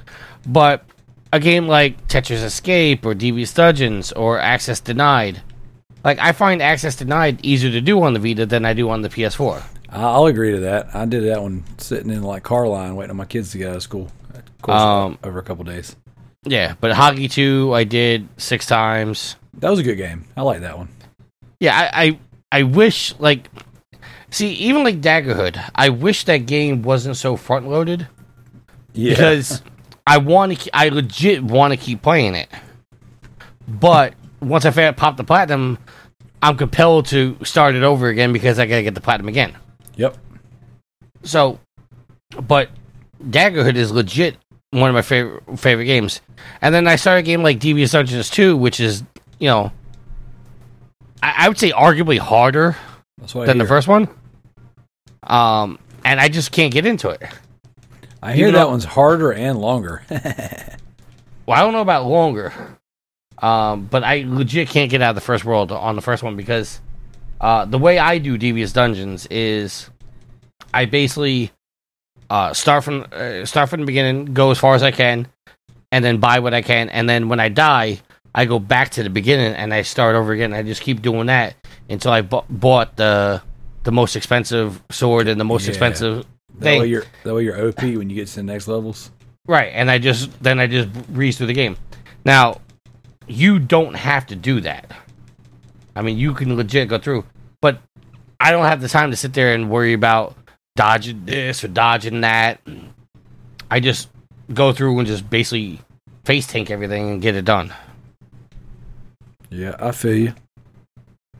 [0.46, 0.84] But
[1.32, 5.42] a game like Tetra's Escape or Devious Dungeons or Access Denied,
[6.04, 9.02] like I find Access Denied easier to do on the Vita than I do on
[9.02, 9.62] the PS4.
[9.90, 10.94] I'll agree to that.
[10.94, 13.70] I did that one sitting in like car line waiting on my kids to get
[13.70, 14.10] out of school.
[14.34, 15.96] Of course, Um, over a couple days.
[16.44, 19.36] Yeah, but Hoggy 2 I did six times.
[19.58, 20.24] That was a good game.
[20.36, 20.88] I like that one.
[21.60, 22.18] Yeah, I, I
[22.50, 23.48] I wish like
[24.30, 28.08] see even like Daggerhood, I wish that game wasn't so front loaded
[28.94, 29.62] Yeah, because
[30.06, 32.48] I want to I legit want to keep playing it.
[33.68, 35.78] But once I pop the platinum,
[36.42, 39.56] I'm compelled to start it over again because I got to get the platinum again.
[39.96, 40.16] yep.
[41.22, 41.60] So,
[42.30, 42.68] but
[43.22, 44.36] Daggerhood is legit
[44.70, 46.20] one of my favorite favorite games.
[46.60, 49.04] And then I started a game like Devious Dungeons 2, which is,
[49.38, 49.70] you know,
[51.22, 52.76] I, I would say arguably harder
[53.46, 54.08] than the first one.
[55.22, 57.22] Um, and I just can't get into it.
[58.22, 60.02] I hear even that though- one's harder and longer.
[61.44, 62.52] Well, I don't know about longer,
[63.38, 66.36] um, but I legit can't get out of the first world on the first one
[66.36, 66.80] because
[67.40, 69.90] uh, the way I do Devious Dungeons is
[70.72, 71.50] I basically
[72.30, 75.26] uh, start from uh, start from the beginning, go as far as I can,
[75.90, 77.98] and then buy what I can, and then when I die,
[78.32, 80.52] I go back to the beginning and I start over again.
[80.54, 81.56] I just keep doing that
[81.90, 83.42] until I bu- bought the
[83.82, 85.70] the most expensive sword and the most Yeah.
[85.70, 86.24] expensive
[86.58, 89.10] that way you're that way you're OP when you get to the next levels.
[89.46, 91.76] Right, and I just then I just breeze through the game.
[92.24, 92.60] Now,
[93.26, 94.92] you don't have to do that.
[95.96, 97.24] I mean, you can legit go through,
[97.60, 97.80] but
[98.40, 100.36] I don't have the time to sit there and worry about
[100.76, 102.60] dodging this or dodging that.
[103.70, 104.08] I just
[104.52, 105.80] go through and just basically
[106.24, 107.72] face tank everything and get it done.
[109.50, 110.34] Yeah, I feel you.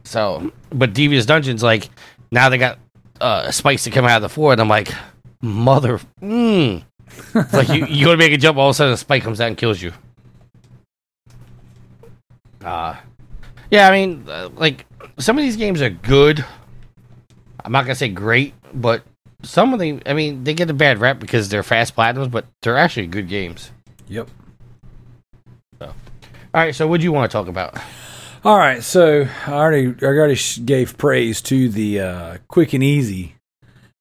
[0.04, 1.88] So, but Devious Dungeons, like
[2.30, 2.78] now they got
[3.22, 4.92] uh, spikes that come out of the floor, and I'm like,
[5.40, 6.82] mother, mm.
[7.34, 9.22] It's like you you go to make a jump, all of a sudden a spike
[9.22, 9.92] comes out and kills you.
[12.64, 12.96] Uh
[13.70, 14.86] yeah, I mean, uh, like
[15.18, 16.44] some of these games are good.
[17.64, 19.02] I'm not gonna say great, but
[19.42, 22.46] some of them, I mean, they get a bad rep because they're fast platinums, but
[22.62, 23.70] they're actually good games.
[24.08, 24.28] Yep.
[26.54, 27.78] All right, so what do you want to talk about?
[28.44, 33.36] All right, so I already I already gave praise to the uh, quick and easy,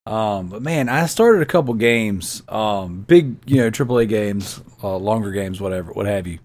[0.04, 4.96] um, but man, I started a couple games, um, big you know AAA games, uh,
[4.96, 6.40] longer games, whatever, what have you,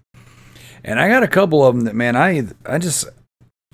[0.84, 3.08] and I got a couple of them that man, I I just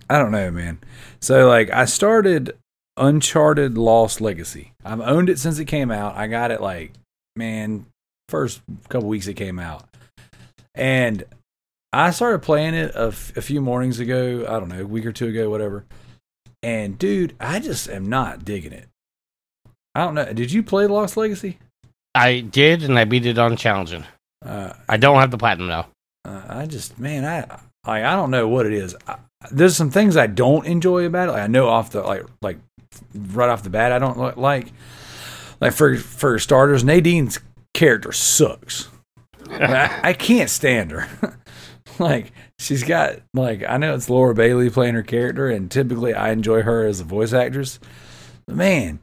[0.09, 0.79] I don't know, man.
[1.21, 2.57] So like I started
[2.97, 4.73] Uncharted Lost Legacy.
[4.87, 6.17] I've owned it since it came out.
[6.17, 6.93] I got it like
[7.37, 7.85] man,
[8.31, 9.85] first couple weeks it came out,
[10.75, 11.25] and
[11.97, 14.45] I started playing it a, f- a few mornings ago.
[14.49, 15.85] I don't know, a week or two ago, whatever.
[16.63, 18.89] And dude, I just am not digging it.
[19.95, 20.33] I don't know.
[20.33, 21.59] Did you play Lost Legacy?
[22.15, 24.05] I did, and I beat it on challenging.
[24.45, 25.87] Uh, I don't have the platinum though.
[26.25, 27.41] uh, I just, man, I,
[27.87, 28.97] like, I don't know what it is.
[29.07, 29.17] I,
[29.51, 31.33] there's some things I don't enjoy about it.
[31.33, 32.59] Like, I know off the like, like
[33.15, 34.69] right off the bat, I don't like.
[35.61, 37.39] Like for for starters, Nadine's
[37.75, 38.89] character sucks.
[39.51, 41.09] I, I can't stand her.
[41.99, 46.31] like she's got like I know it's Laura Bailey playing her character, and typically I
[46.31, 47.79] enjoy her as a voice actress.
[48.47, 49.01] But man,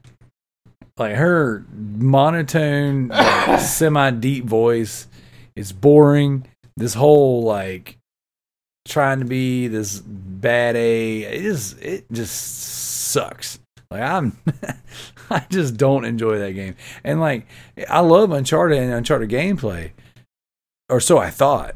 [0.98, 5.08] like her monotone, like, semi deep voice
[5.56, 6.48] is boring.
[6.78, 7.98] This whole like
[8.88, 12.36] trying to be this bad A, it just it just
[13.12, 13.60] sucks.
[13.90, 14.38] Like I'm,
[15.30, 16.76] I just don't enjoy that game.
[17.04, 17.46] And like
[17.90, 19.92] I love Uncharted and Uncharted gameplay,
[20.90, 21.76] or so I thought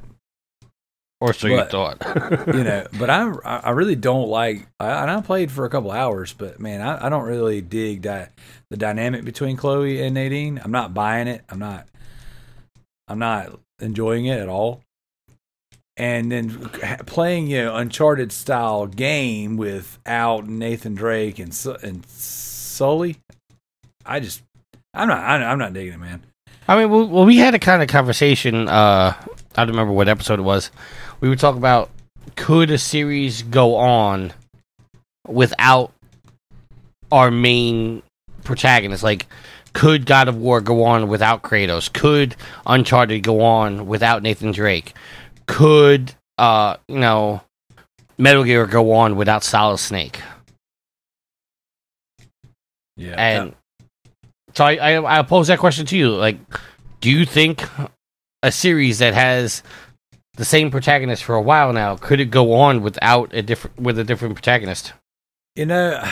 [1.21, 2.01] Or so you thought.
[2.47, 4.67] you know, but I I really don't like.
[4.79, 8.01] I, and I played for a couple hours, but man, I, I don't really dig
[8.01, 8.33] that
[8.69, 10.59] the dynamic between Chloe and Nadine.
[10.63, 11.43] I'm not buying it.
[11.49, 11.87] I'm not.
[13.07, 14.81] I'm not enjoying it at all.
[15.97, 16.69] And then
[17.05, 23.15] playing you know Uncharted style game without Nathan Drake and and Sully,
[24.05, 24.43] I just
[24.93, 26.23] I'm not I'm not digging it, man.
[26.67, 28.67] I mean, well, well, we had a kind of conversation.
[28.67, 29.13] Uh,
[29.55, 30.71] I don't remember what episode it was.
[31.25, 31.89] We were talking about
[32.35, 34.31] could a series go on
[35.27, 35.91] without
[37.11, 38.03] our main
[38.43, 39.01] protagonist?
[39.01, 39.25] Like,
[39.73, 41.91] could God of War go on without Kratos?
[41.91, 42.35] Could
[42.67, 44.93] Uncharted go on without Nathan Drake?
[45.47, 47.41] Could uh, you know,
[48.19, 50.21] Metal Gear go on without Solid Snake?
[52.97, 53.55] Yeah, And
[54.53, 56.11] so I, I I pose that question to you.
[56.11, 56.37] Like,
[57.01, 57.67] do you think
[58.43, 59.63] a series that has
[60.35, 63.97] the same protagonist for a while now could it go on without a different with
[63.99, 64.93] a different protagonist?
[65.55, 66.03] You know,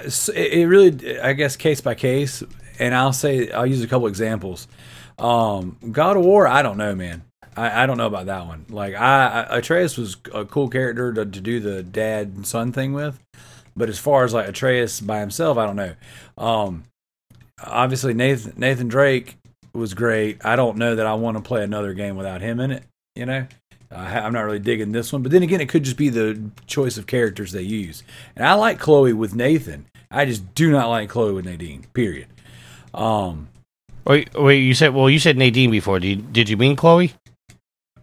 [0.34, 2.42] it really, I guess, case by case.
[2.78, 4.66] And I'll say, I'll use a couple examples.
[5.16, 7.22] Um, God of War, I don't know, man.
[7.56, 8.66] I, I don't know about that one.
[8.68, 12.72] Like, I, I Atreus was a cool character to, to do the dad and son
[12.72, 13.20] thing with,
[13.76, 15.94] but as far as like Atreus by himself, I don't know.
[16.36, 16.82] Um,
[17.62, 19.36] obviously Nathan Nathan Drake
[19.72, 20.44] was great.
[20.44, 22.84] I don't know that I want to play another game without him in it.
[23.16, 23.46] You know,
[23.90, 25.22] I, I'm not really digging this one.
[25.22, 28.02] But then again, it could just be the choice of characters they use.
[28.36, 29.86] And I like Chloe with Nathan.
[30.10, 31.86] I just do not like Chloe with Nadine.
[31.92, 32.26] Period.
[32.92, 33.48] Um.
[34.06, 34.58] Wait, wait.
[34.58, 35.98] You said well, you said Nadine before.
[35.98, 37.12] Did you, did you mean Chloe?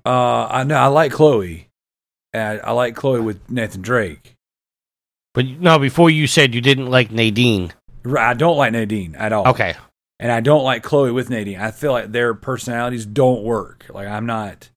[0.06, 0.46] Uh.
[0.46, 1.68] I know I like Chloe.
[2.34, 4.36] And I, I like Chloe with Nathan Drake.
[5.34, 7.74] But no, before you said you didn't like Nadine.
[8.18, 9.48] I don't like Nadine at all.
[9.50, 9.76] Okay,
[10.20, 11.60] And I don't like Chloe with Nadine.
[11.60, 13.86] I feel like their personalities don't work.
[13.90, 14.70] Like I'm not.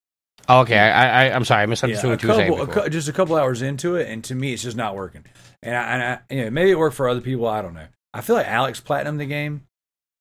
[0.48, 0.78] Oh, okay.
[0.78, 1.60] I, I I'm sorry.
[1.60, 2.66] I Yeah, misunderstood a what you were saying.
[2.66, 2.88] before.
[2.90, 5.24] just a couple hours into it, and to me, it's just not working.
[5.62, 7.46] And I, and I, you know, maybe it worked for other people.
[7.46, 7.86] I don't know.
[8.12, 9.62] I feel like Alex platinum the game,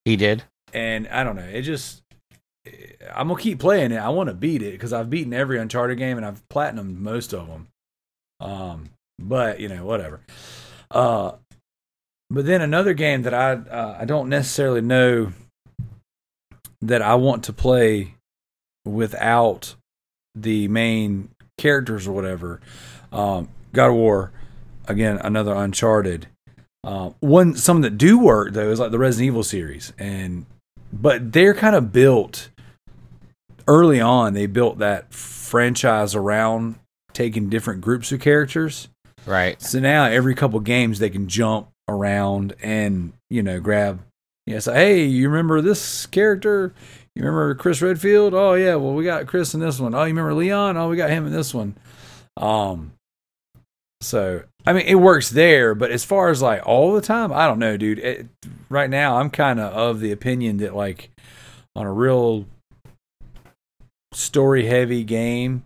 [0.05, 0.43] He did.
[0.73, 1.43] and I don't know.
[1.43, 2.01] It just,
[3.13, 3.97] I'm gonna keep playing it.
[3.97, 7.33] I want to beat it because I've beaten every Uncharted game, and I've platinumed most
[7.33, 7.67] of them.
[8.39, 10.21] Um, but you know, whatever.
[10.89, 11.33] Uh,
[12.29, 15.33] but then another game that I, uh, I don't necessarily know
[16.81, 18.15] that I want to play
[18.85, 19.75] without
[20.35, 22.59] the main characters or whatever.
[23.11, 24.31] Um, God of War,
[24.87, 26.27] again, another Uncharted.
[26.83, 30.45] Uh, one some that do work though is like the Resident Evil series, and
[30.91, 32.49] but they're kind of built
[33.67, 34.33] early on.
[34.33, 36.75] They built that franchise around
[37.13, 38.89] taking different groups of characters.
[39.25, 39.61] Right.
[39.61, 44.01] So now every couple games they can jump around and you know grab.
[44.45, 46.73] Yeah, so hey, you remember this character?
[47.15, 48.33] You remember Chris Redfield?
[48.33, 49.93] Oh yeah, well we got Chris in this one.
[49.93, 50.77] Oh, you remember Leon?
[50.77, 51.75] Oh, we got him in this one.
[52.37, 52.93] Um,
[54.01, 57.47] so I mean, it works there, but as far as like all the time, I
[57.47, 57.99] don't know, dude.
[57.99, 58.27] It,
[58.69, 61.11] right now, I'm kind of of the opinion that like
[61.75, 62.45] on a real
[64.13, 65.63] story heavy game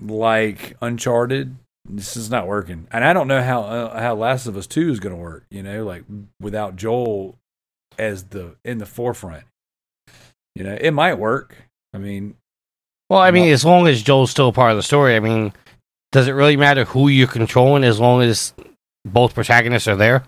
[0.00, 1.56] like Uncharted,
[1.88, 2.88] this is not working.
[2.90, 5.44] And I don't know how uh, how Last of Us Two is going to work.
[5.50, 6.04] You know, like
[6.40, 7.38] without Joel
[7.98, 9.44] as the in the forefront.
[10.54, 11.56] You know, it might work.
[11.92, 12.36] I mean,
[13.10, 15.52] Well, I mean, as long as Joel's still part of the story, I mean,
[16.12, 18.54] does it really matter who you're controlling as long as
[19.04, 20.24] both protagonists are there?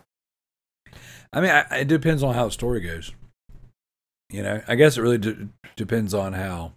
[1.32, 3.12] I mean, I, it depends on how the story goes.
[4.30, 6.72] You know, I guess it really d- depends on how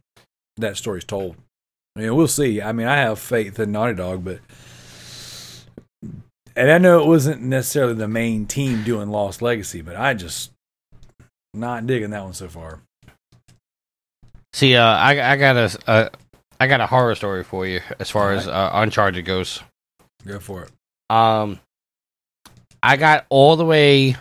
[0.57, 1.35] that story's told.
[1.95, 2.61] I mean, we'll see.
[2.61, 4.39] I mean, I have faith in Naughty Dog, but
[6.55, 10.51] and I know it wasn't necessarily the main team doing Lost Legacy, but I just
[11.53, 12.81] not digging that one so far.
[14.53, 16.09] See, uh, I I got a, a
[16.59, 19.61] I got a horror story for you as far as uh, Uncharted goes.
[20.25, 20.71] Go for it.
[21.09, 21.59] Um,
[22.83, 24.15] I got all the way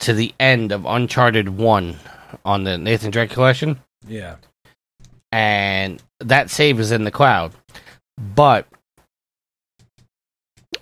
[0.00, 1.96] to the end of Uncharted One
[2.44, 4.36] on the Nathan Drake collection, Yeah.
[5.32, 7.52] and that save is in the cloud.
[8.16, 8.66] But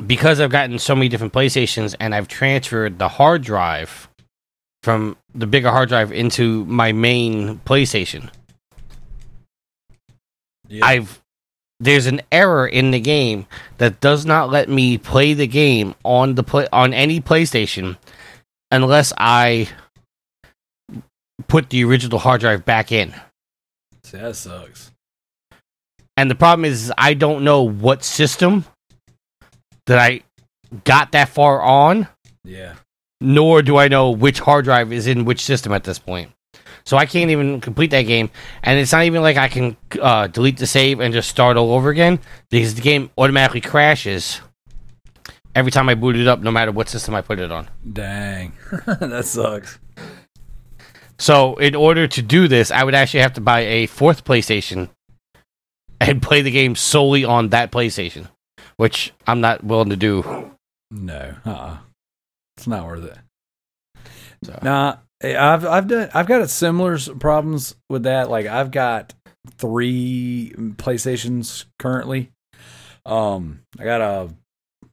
[0.07, 4.09] because I've gotten so many different PlayStations and I've transferred the hard drive
[4.87, 8.31] from the bigger hard drive into my main PlayStation,
[10.69, 10.87] Yeah.
[10.87, 11.21] I've
[11.81, 13.47] there's an error in the game
[13.79, 17.97] that does not let me play the game on the play on any PlayStation
[18.71, 19.69] unless I
[21.49, 23.13] put the original hard drive back in.
[24.05, 24.93] See, that sucks.
[26.17, 28.65] And the problem is I don't know what system
[29.87, 30.23] that I
[30.85, 32.07] got that far on,
[32.45, 32.75] Yeah.
[33.21, 36.31] Nor do I know which hard drive is in which system at this point.
[36.85, 38.31] So I can't even complete that game,
[38.63, 41.73] and it's not even like I can uh, delete the save and just start all
[41.73, 44.41] over again because the game automatically crashes
[45.57, 47.69] every time I boot it up, no matter what system I put it on.
[47.93, 48.53] Dang.
[48.87, 49.81] that sucks.
[51.19, 54.91] So in order to do this, I would actually have to buy a fourth PlayStation
[56.01, 58.29] and play the game solely on that PlayStation,
[58.77, 60.53] which I'm not willing to do.
[60.91, 61.35] No.
[61.45, 61.79] Uh-uh.
[62.57, 63.19] It's not worth it.
[64.45, 68.29] So- Nah, I've I've done I've got similar problems with that.
[68.31, 69.15] Like I've got
[69.59, 72.33] three PlayStations currently.
[73.05, 74.35] Um, I got a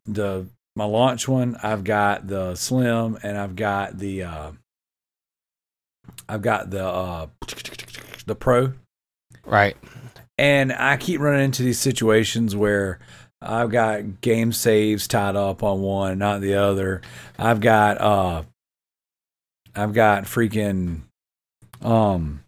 [0.06, 0.46] the
[0.76, 1.58] my launch one.
[1.62, 4.52] I've got the Slim, and I've got the uh,
[6.28, 7.28] I've got the uh,
[8.26, 8.74] the Pro.
[9.46, 9.76] Right.
[10.38, 13.00] And I keep running into these situations where
[13.44, 17.02] I've got game saves tied up on one, not the other.
[17.38, 18.44] I've got uh
[19.76, 21.02] I've got freaking
[21.82, 22.44] um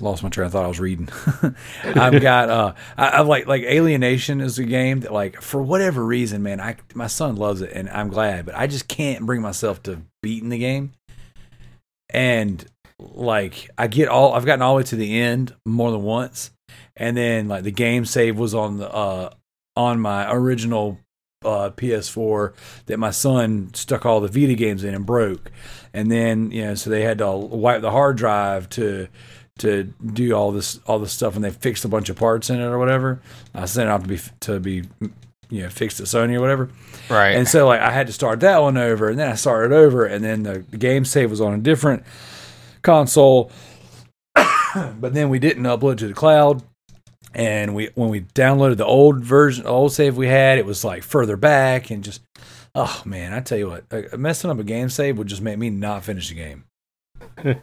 [0.00, 1.08] lost my train of thought I was reading.
[1.84, 6.04] I've got uh I, I've like like Alienation is a game that like for whatever
[6.04, 9.42] reason, man, I my son loves it and I'm glad, but I just can't bring
[9.42, 10.92] myself to beating the game.
[12.10, 12.64] And
[12.98, 16.50] like I get all I've gotten all the way to the end more than once
[16.96, 19.30] and then like the game save was on the uh
[19.78, 20.98] on my original
[21.44, 22.52] uh PS4
[22.86, 25.52] that my son stuck all the Vita games in and broke.
[25.94, 29.08] And then, you know, so they had to wipe the hard drive to
[29.58, 32.60] to do all this all this stuff and they fixed a bunch of parts in
[32.60, 33.22] it or whatever.
[33.54, 34.82] I sent it out to be to be
[35.48, 36.70] you know fixed at Sony or whatever.
[37.08, 37.36] Right.
[37.36, 40.04] And so like I had to start that one over and then I started over
[40.04, 42.02] and then the, the game save was on a different
[42.82, 43.52] console.
[44.74, 46.62] but then we didn't upload to the cloud.
[47.34, 50.84] And we when we downloaded the old version, the old save we had, it was
[50.84, 52.22] like further back and just
[52.74, 55.58] oh man, I tell you what, uh, messing up a game save would just make
[55.58, 56.64] me not finish the game.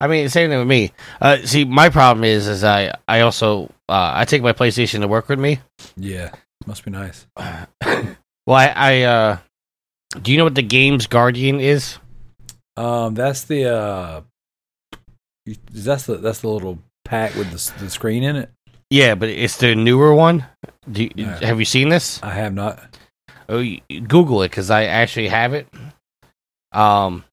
[0.00, 0.92] I mean, same thing with me.
[1.20, 5.08] Uh, see, my problem is, is I, I also, uh, I take my PlayStation to
[5.08, 5.60] work with me.
[5.96, 6.32] Yeah,
[6.66, 7.26] must be nice.
[8.46, 9.38] Well, I, I uh,
[10.20, 11.98] do you know what the Gaems Guardian is?
[12.76, 14.20] Um, that's the uh,
[15.72, 18.50] that's the that's the little pack with the, the screen in it.
[18.94, 20.46] Yeah, but it's the newer one.
[20.90, 21.32] Do you, No.
[21.42, 22.22] have you seen this?
[22.22, 22.78] I have not.
[23.48, 23.60] Oh,
[24.06, 25.66] Google it because I actually have it.
[26.70, 27.24] Um,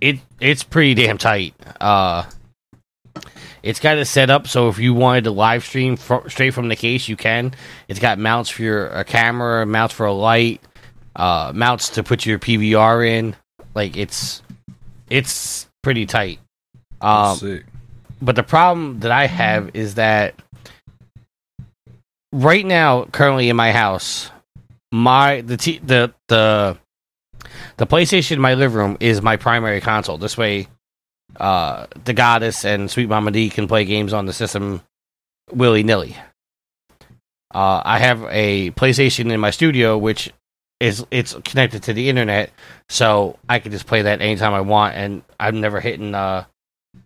[0.00, 1.54] it it's pretty damn tight.
[1.80, 2.24] Uh,
[3.62, 6.68] it's got it set up so if you wanted to live stream fr- straight from
[6.68, 7.52] the case, you can.
[7.88, 10.62] It's got mounts for your a camera, mounts for a light,
[11.14, 13.36] uh, mounts to put your PVR in.
[13.74, 14.40] Like it's
[15.10, 16.38] it's pretty tight.
[17.02, 17.64] Um, Sick.
[18.22, 20.34] but the problem that I have is that
[22.34, 24.30] right now, currently in my house,
[24.92, 26.76] my the t- the the
[27.76, 30.18] the PlayStation in my living room is my primary console.
[30.18, 30.68] This way,
[31.36, 34.82] uh, the goddess and Sweet Mama D can play games on the system
[35.52, 36.16] willy nilly.
[37.54, 40.32] Uh, I have a PlayStation in my studio, which
[40.80, 42.50] is it's connected to the internet,
[42.88, 46.44] so I can just play that anytime I want, and I'm never hitting uh,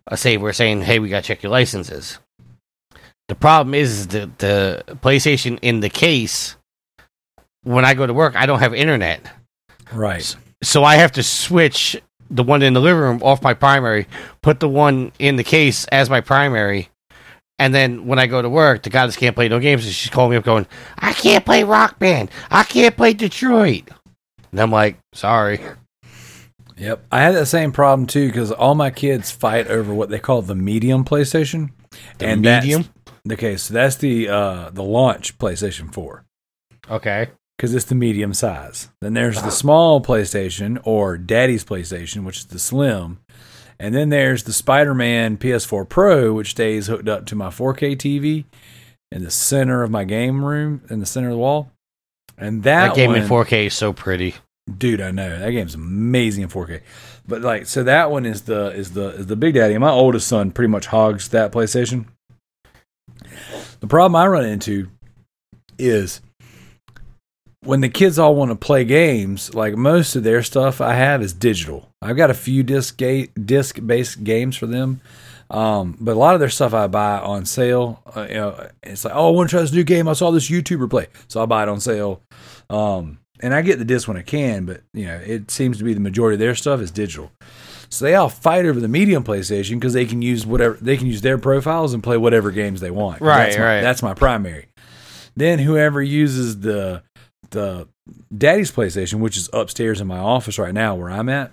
[0.07, 2.17] a saver saying, "Hey, we got to check your licenses."
[3.29, 6.55] The problem is the the PlayStation in the case.
[7.63, 9.21] When I go to work, I don't have internet,
[9.93, 10.35] Right.
[10.63, 14.07] so I have to switch the one in the living room off my primary,
[14.41, 16.89] put the one in the case as my primary,
[17.59, 20.09] and then when I go to work, the goddess can't play no games, and she's
[20.09, 20.65] calling me up going,
[20.97, 23.89] "I can't play Rock Band, I can't play Detroit,"
[24.51, 25.59] and I'm like, "Sorry."
[26.77, 27.05] Yep.
[27.11, 30.41] I had that same problem too because all my kids fight over what they call
[30.41, 31.69] the medium PlayStation.
[32.21, 32.85] and that's- medium?
[33.31, 36.25] Okay, so that's the uh the launch PlayStation 4
[36.89, 37.29] Okay.
[37.57, 38.89] because it's the medium size.
[39.01, 43.19] Then there's the small PlayStation or Daddy's PlayStation, which is the slim.
[43.81, 48.43] And then there's the Spider-Man PS4 Pro, which stays hooked up to my 4K TV
[49.11, 51.71] in the center of my game room, in the center of the wall.
[52.37, 54.35] And that, That game in 4K is so pretty.
[54.77, 56.81] dude i know that game's amazing in 4k
[57.27, 59.89] but like so that one is the is the is the big daddy and my
[59.89, 62.05] oldest son pretty much hogs that playstation
[63.79, 64.89] the problem i run into
[65.77, 66.21] is
[67.63, 71.21] when the kids all want to play games like most of their stuff i have
[71.21, 75.01] is digital i've got a few disc ga- disc based games for them
[75.51, 78.01] um, but a lot of their stuff I buy on sale.
[78.15, 80.07] Uh, you know, it's like, oh, I want to try this new game.
[80.07, 82.21] I saw this YouTuber play, so I buy it on sale.
[82.69, 85.83] Um, and I get the disc when I can, but you know, it seems to
[85.83, 87.31] be the majority of their stuff is digital.
[87.89, 91.07] So they all fight over the medium PlayStation because they can use whatever they can
[91.07, 93.21] use their profiles and play whatever games they want.
[93.21, 93.81] Right, that's my, right.
[93.81, 94.67] That's my primary.
[95.35, 97.03] Then whoever uses the
[97.49, 97.87] the
[98.35, 101.51] daddy's PlayStation, which is upstairs in my office right now where I'm at,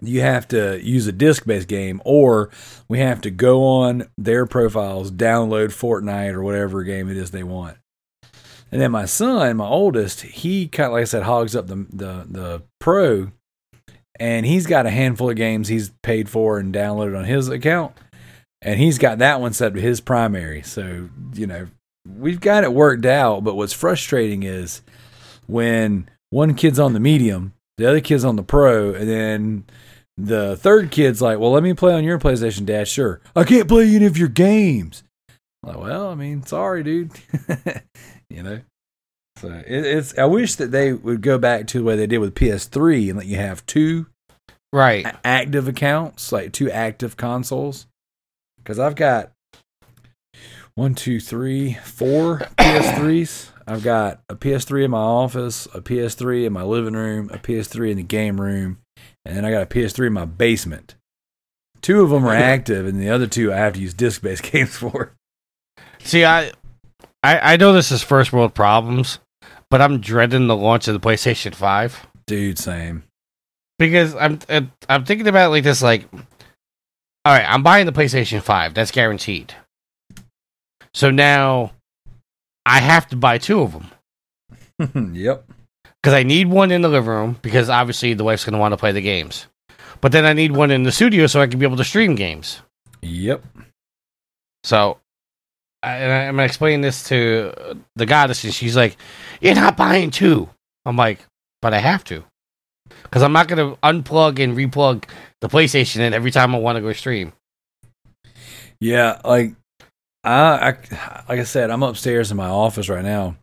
[0.00, 2.50] you have to use a disc based game or
[2.88, 7.44] we have to go on their profiles, download Fortnite or whatever game it is they
[7.44, 7.76] want.
[8.72, 11.86] And then my son, my oldest, he kind of like I said, hogs up the
[11.90, 13.30] the the pro,
[14.18, 17.92] and he's got a handful of games he's paid for and downloaded on his account,
[18.60, 20.62] and he's got that one set to his primary.
[20.62, 21.66] So you know
[22.06, 23.44] we've got it worked out.
[23.44, 24.82] But what's frustrating is
[25.46, 29.64] when one kid's on the medium, the other kid's on the pro, and then
[30.16, 33.68] the third kid's like, "Well, let me play on your PlayStation, Dad." Sure, I can't
[33.68, 35.02] play any of your games.
[35.64, 37.12] I'm like, well, I mean, sorry, dude.
[38.30, 38.60] you know.
[39.42, 40.16] So it, it's.
[40.16, 43.18] I wish that they would go back to the way they did with PS3 and
[43.18, 44.06] let you have two
[44.72, 45.04] Right.
[45.04, 47.86] a- active accounts, like two active consoles.
[48.58, 49.32] Because I've got
[50.74, 53.48] one, two, three, four PS3s.
[53.66, 57.90] I've got a PS3 in my office, a PS3 in my living room, a PS3
[57.92, 58.78] in the game room,
[59.24, 60.94] and then I got a PS3 in my basement.
[61.80, 64.76] Two of them are active, and the other two I have to use disc-based games
[64.76, 65.12] for.
[66.00, 66.52] See, I,
[67.22, 69.18] I, I know this is first world problems,
[69.72, 73.04] but I'm dreading the launch of the PlayStation Five Dude, same.
[73.78, 74.38] because I'm
[74.86, 75.82] I'm thinking about like this.
[75.82, 78.74] Like, all right, I'm buying the PlayStation Five.
[78.74, 79.54] That's guaranteed.
[80.92, 81.72] So now,
[82.66, 85.46] I have to buy two of them yep.
[86.02, 88.72] because I need one in the living room because obviously the wife's going to want
[88.72, 89.46] to play the games.
[90.02, 92.14] But then I need one in the studio so I can be able to stream
[92.14, 92.60] games.
[93.00, 93.42] Yep.
[94.64, 94.98] So,
[95.82, 98.96] I, and I- I'm explaining this to the goddess, and she's like,
[99.40, 100.48] "You're not buying two.
[100.84, 101.20] I'm like,
[101.60, 102.24] "But I have to,
[103.04, 105.04] because I'm not going to unplug and replug
[105.40, 107.32] the PlayStation in every time I want to go stream."
[108.80, 109.54] Yeah, like
[110.24, 113.36] I, I like I said, I'm upstairs in my office right now,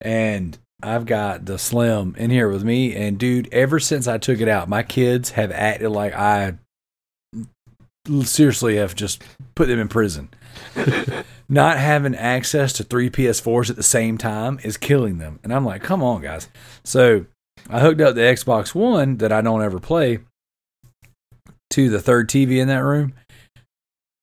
[0.00, 2.94] and I've got the Slim in here with me.
[2.94, 6.54] And dude, ever since I took it out, my kids have acted like I
[8.22, 9.22] seriously have just
[9.54, 10.28] put them in prison.
[11.48, 15.64] Not having access to three PS4s at the same time is killing them, and I'm
[15.64, 16.48] like, come on, guys.
[16.84, 17.24] So
[17.70, 20.18] I hooked up the Xbox One that I don't ever play
[21.70, 23.14] to the third TV in that room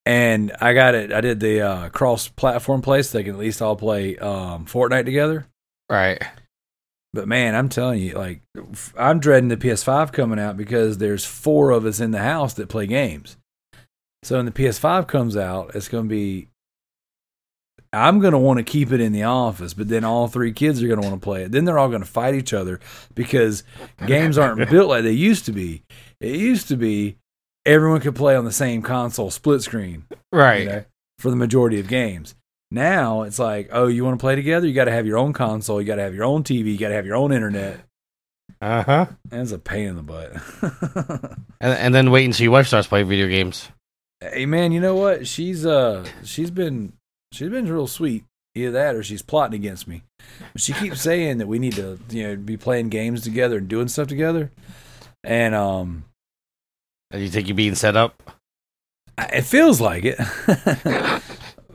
[0.06, 1.12] and I got it.
[1.12, 5.06] I did the uh, cross-platform play, so they can at least all play um, Fortnite
[5.06, 5.48] together.
[5.90, 6.22] Right.
[7.14, 8.42] But man, I'm telling you, like,
[8.98, 12.70] I'm dreading the PS5 coming out because there's four of us in the house that
[12.70, 13.38] play games.
[14.24, 16.50] So when the PS5 comes out, it's going to be.
[17.96, 20.84] I'm going to want to keep it in the office, but then all three kids
[20.84, 21.52] are going to want to play it.
[21.52, 22.80] Then they're all going to fight each other
[23.16, 23.64] because
[24.06, 25.84] games aren't built like they used to be.
[26.20, 27.18] It used to be
[27.66, 30.62] everyone could play on the same console, split screen Right.
[30.64, 30.86] you know,
[31.20, 32.36] for the majority of games.
[32.72, 34.68] Now it's like, oh, you want to play together?
[34.68, 35.80] You got to have your own console.
[35.80, 36.66] You got to have your own TV.
[36.74, 37.82] You got to have your own internet.
[38.62, 39.06] Uh huh.
[39.30, 40.34] That's a pain in the butt.
[41.62, 43.70] And, and then wait until your wife starts playing video games.
[44.20, 45.26] hey man, you know what?
[45.26, 46.94] She's uh she's been
[47.36, 48.24] she's been real sweet.
[48.58, 50.04] Either that or she's plotting against me.
[50.54, 53.68] But she keeps saying that we need to, you know, be playing games together and
[53.68, 54.50] doing stuff together.
[55.26, 56.06] And um
[57.12, 58.24] And you think you're being set up?
[59.18, 60.18] I- it feels like it.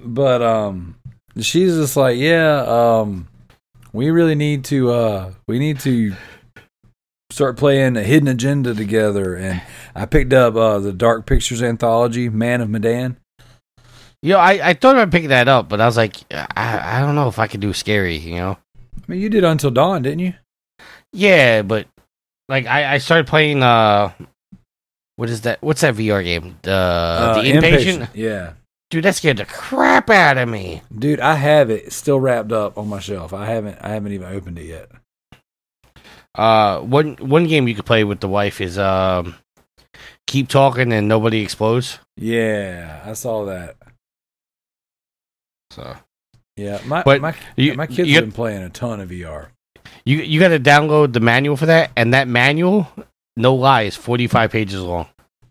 [0.04, 0.96] but um
[1.38, 3.28] she's just like, yeah, um
[3.92, 6.14] we really need to uh we need to
[7.30, 9.60] start playing a hidden agenda together and
[9.94, 13.18] I picked up uh the Dark Pictures anthology, Man of Medan.
[14.22, 17.00] You know, I, I thought about picking that up, but I was like, I, I
[17.00, 18.58] don't know if I could do scary, you know?
[18.96, 20.34] I mean, you did Until Dawn, didn't you?
[21.12, 21.86] Yeah, but
[22.48, 24.12] like I, I started playing uh
[25.16, 26.58] what is that what's that VR game?
[26.62, 28.08] The Uh, the inpatient?
[28.14, 28.52] Yeah.
[28.90, 30.82] Dude, that scared the crap out of me.
[30.96, 33.32] Dude, I have it still wrapped up on my shelf.
[33.32, 34.90] I haven't I haven't even opened it yet.
[36.34, 39.34] Uh one one game you could play with the wife is um
[40.26, 41.98] keep talking and nobody explodes.
[42.16, 43.76] Yeah, I saw that.
[45.70, 45.96] So
[46.56, 49.48] Yeah, my But my you- my kids you- have been playing a ton of VR.
[50.04, 52.88] you you got to download the manual for that, and that manual,
[53.36, 55.06] no lie, is forty five pages long.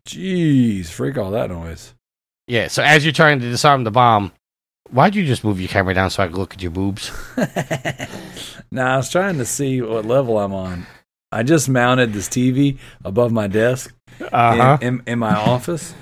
[0.07, 1.93] Jeez, freak all that noise.
[2.47, 2.67] Yeah.
[2.67, 4.31] So as you're trying to disarm the bomb,
[4.89, 7.11] why'd you just move your camera down so I could look at your boobs?
[8.71, 10.85] now I was trying to see what level I'm on.
[11.31, 13.93] I just mounted this TV above my desk
[14.31, 15.93] Uh in, in, in my office,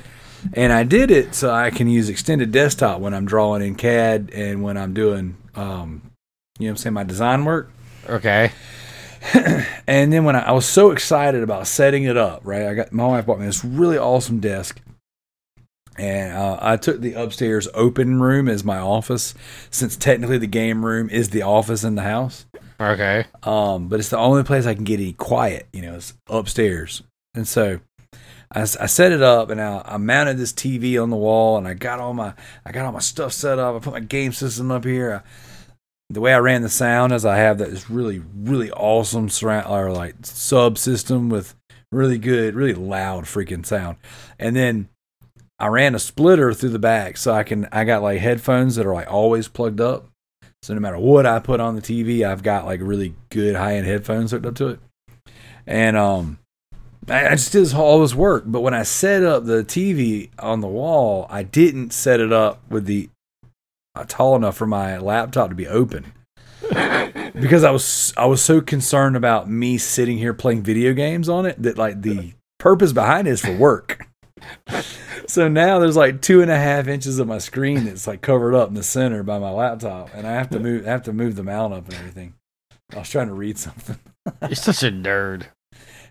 [0.54, 4.32] and I did it so I can use extended desktop when I'm drawing in CAD
[4.34, 6.12] and when I'm doing, um,
[6.60, 7.72] you know, what I'm saying my design work.
[8.08, 8.52] Okay.
[9.88, 12.68] And then when I, I was so excited about setting it up, right?
[12.68, 14.82] I got my wife bought me this really awesome desk,
[15.98, 19.34] and uh, I took the upstairs open room as my office,
[19.72, 22.46] since technically the game room is the office in the house.
[22.80, 23.26] Okay.
[23.44, 27.02] Um, but it's the only place I can get any quiet, you know, it's upstairs.
[27.34, 27.80] And so
[28.52, 31.68] I, I set it up and I, I mounted this TV on the wall and
[31.68, 32.34] I got all my
[32.66, 33.76] I got all my stuff set up.
[33.76, 35.24] I put my game system up here.
[35.24, 35.30] I,
[36.10, 39.68] the way I ran the sound is I have that this really really awesome surround
[39.68, 41.56] or like sub system with
[41.92, 43.98] really good, really loud freaking sound.
[44.40, 44.90] And then
[45.60, 48.86] I ran a splitter through the back so I can I got like headphones that
[48.86, 50.06] are like always plugged up.
[50.62, 53.76] So no matter what I put on the TV, I've got like really good high
[53.76, 54.80] end headphones hooked up to it.
[55.66, 56.40] And um
[57.08, 60.30] I I just did this, all this work, but when I set up the TV
[60.40, 63.10] on the wall, I didn't set it up with the
[63.96, 66.14] uh, tall enough for my laptop to be open
[67.34, 71.46] because I was I was so concerned about me sitting here playing video games on
[71.46, 74.08] it that like the purpose behind it is for work.
[75.28, 78.56] So now there's like two and a half inches of my screen that's like covered
[78.56, 81.14] up in the center by my laptop, and I have to move I have to
[81.14, 82.34] move the mount up and everything.
[82.94, 84.00] I was trying to read something,
[84.42, 85.48] You're such a nerd.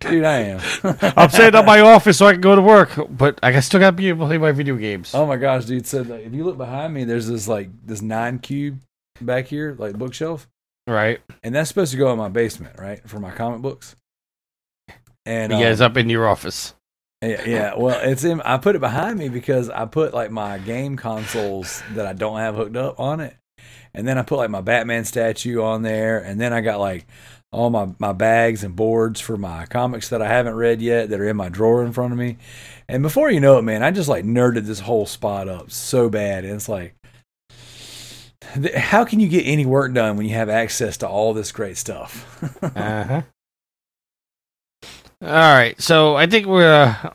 [0.09, 0.25] Dude.
[0.25, 0.61] I am.
[1.17, 3.91] I'm setting up my office so I can go to work, but I still got
[3.91, 5.15] to be able to play my video games.
[5.15, 5.87] Oh my gosh, dude!
[5.87, 8.81] So like, if you look behind me, there's this like this nine cube
[9.21, 10.47] back here, like bookshelf,
[10.87, 11.21] Right.
[11.43, 13.97] and that's supposed to go in my basement, right, for my comic books.
[15.25, 16.75] And guys um, up in your office.
[17.23, 18.41] yeah, yeah, well, it's in.
[18.43, 22.39] I put it behind me because I put like my game consoles that I don't
[22.39, 23.35] have hooked up on it,
[23.93, 27.07] and then I put like my Batman statue on there, and then I got like
[27.53, 31.21] all my my bags and boards for my comics that I haven't read yet that
[31.21, 32.37] are in my drawer in front of me.
[32.89, 36.09] And before you know it, man, I just like nerded this whole spot up so
[36.09, 36.95] bad, and it's like.
[38.55, 41.53] th- How can you get any work done when you have access to all this
[41.53, 42.43] great stuff?
[42.63, 43.23] Uh huh.
[45.23, 47.13] All right, so I think we're uh,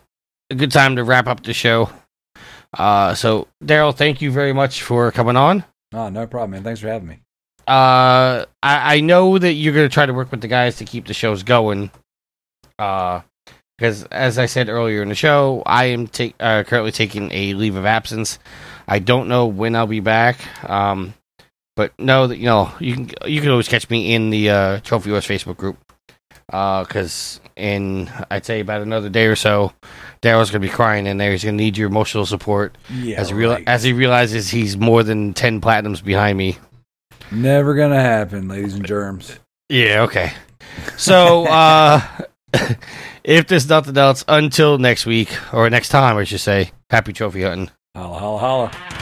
[0.49, 1.89] a good time to wrap up the show.
[2.73, 5.63] Uh, so Daryl, thank you very much for coming on.
[5.93, 6.63] oh, no problem, man.
[6.63, 7.19] Thanks for having me.
[7.67, 11.05] Uh, I, I know that you're gonna try to work with the guys to keep
[11.07, 11.91] the shows going.
[12.79, 13.21] Uh,
[13.77, 17.53] because as I said earlier in the show, I am take uh, currently taking a
[17.55, 18.37] leave of absence.
[18.87, 20.37] I don't know when I'll be back.
[20.69, 21.15] Um,
[21.75, 24.79] but know that you know you can you can always catch me in the uh,
[24.81, 25.77] Trophy Wars Facebook group.
[26.51, 29.71] Uh, because in I'd say about another day or so,
[30.21, 31.31] Daryl's gonna be crying in there.
[31.31, 33.63] He's gonna need your emotional support Yeah, as he real right.
[33.67, 36.57] as he realizes he's more than ten platinums behind me.
[37.31, 39.39] Never gonna happen, ladies and germs.
[39.69, 40.33] Yeah, okay.
[40.97, 42.01] So, uh,
[43.23, 47.43] if there's nothing else, until next week, or next time, I should say, happy trophy
[47.43, 47.71] hunting.
[47.95, 49.00] Holla, holla, holla.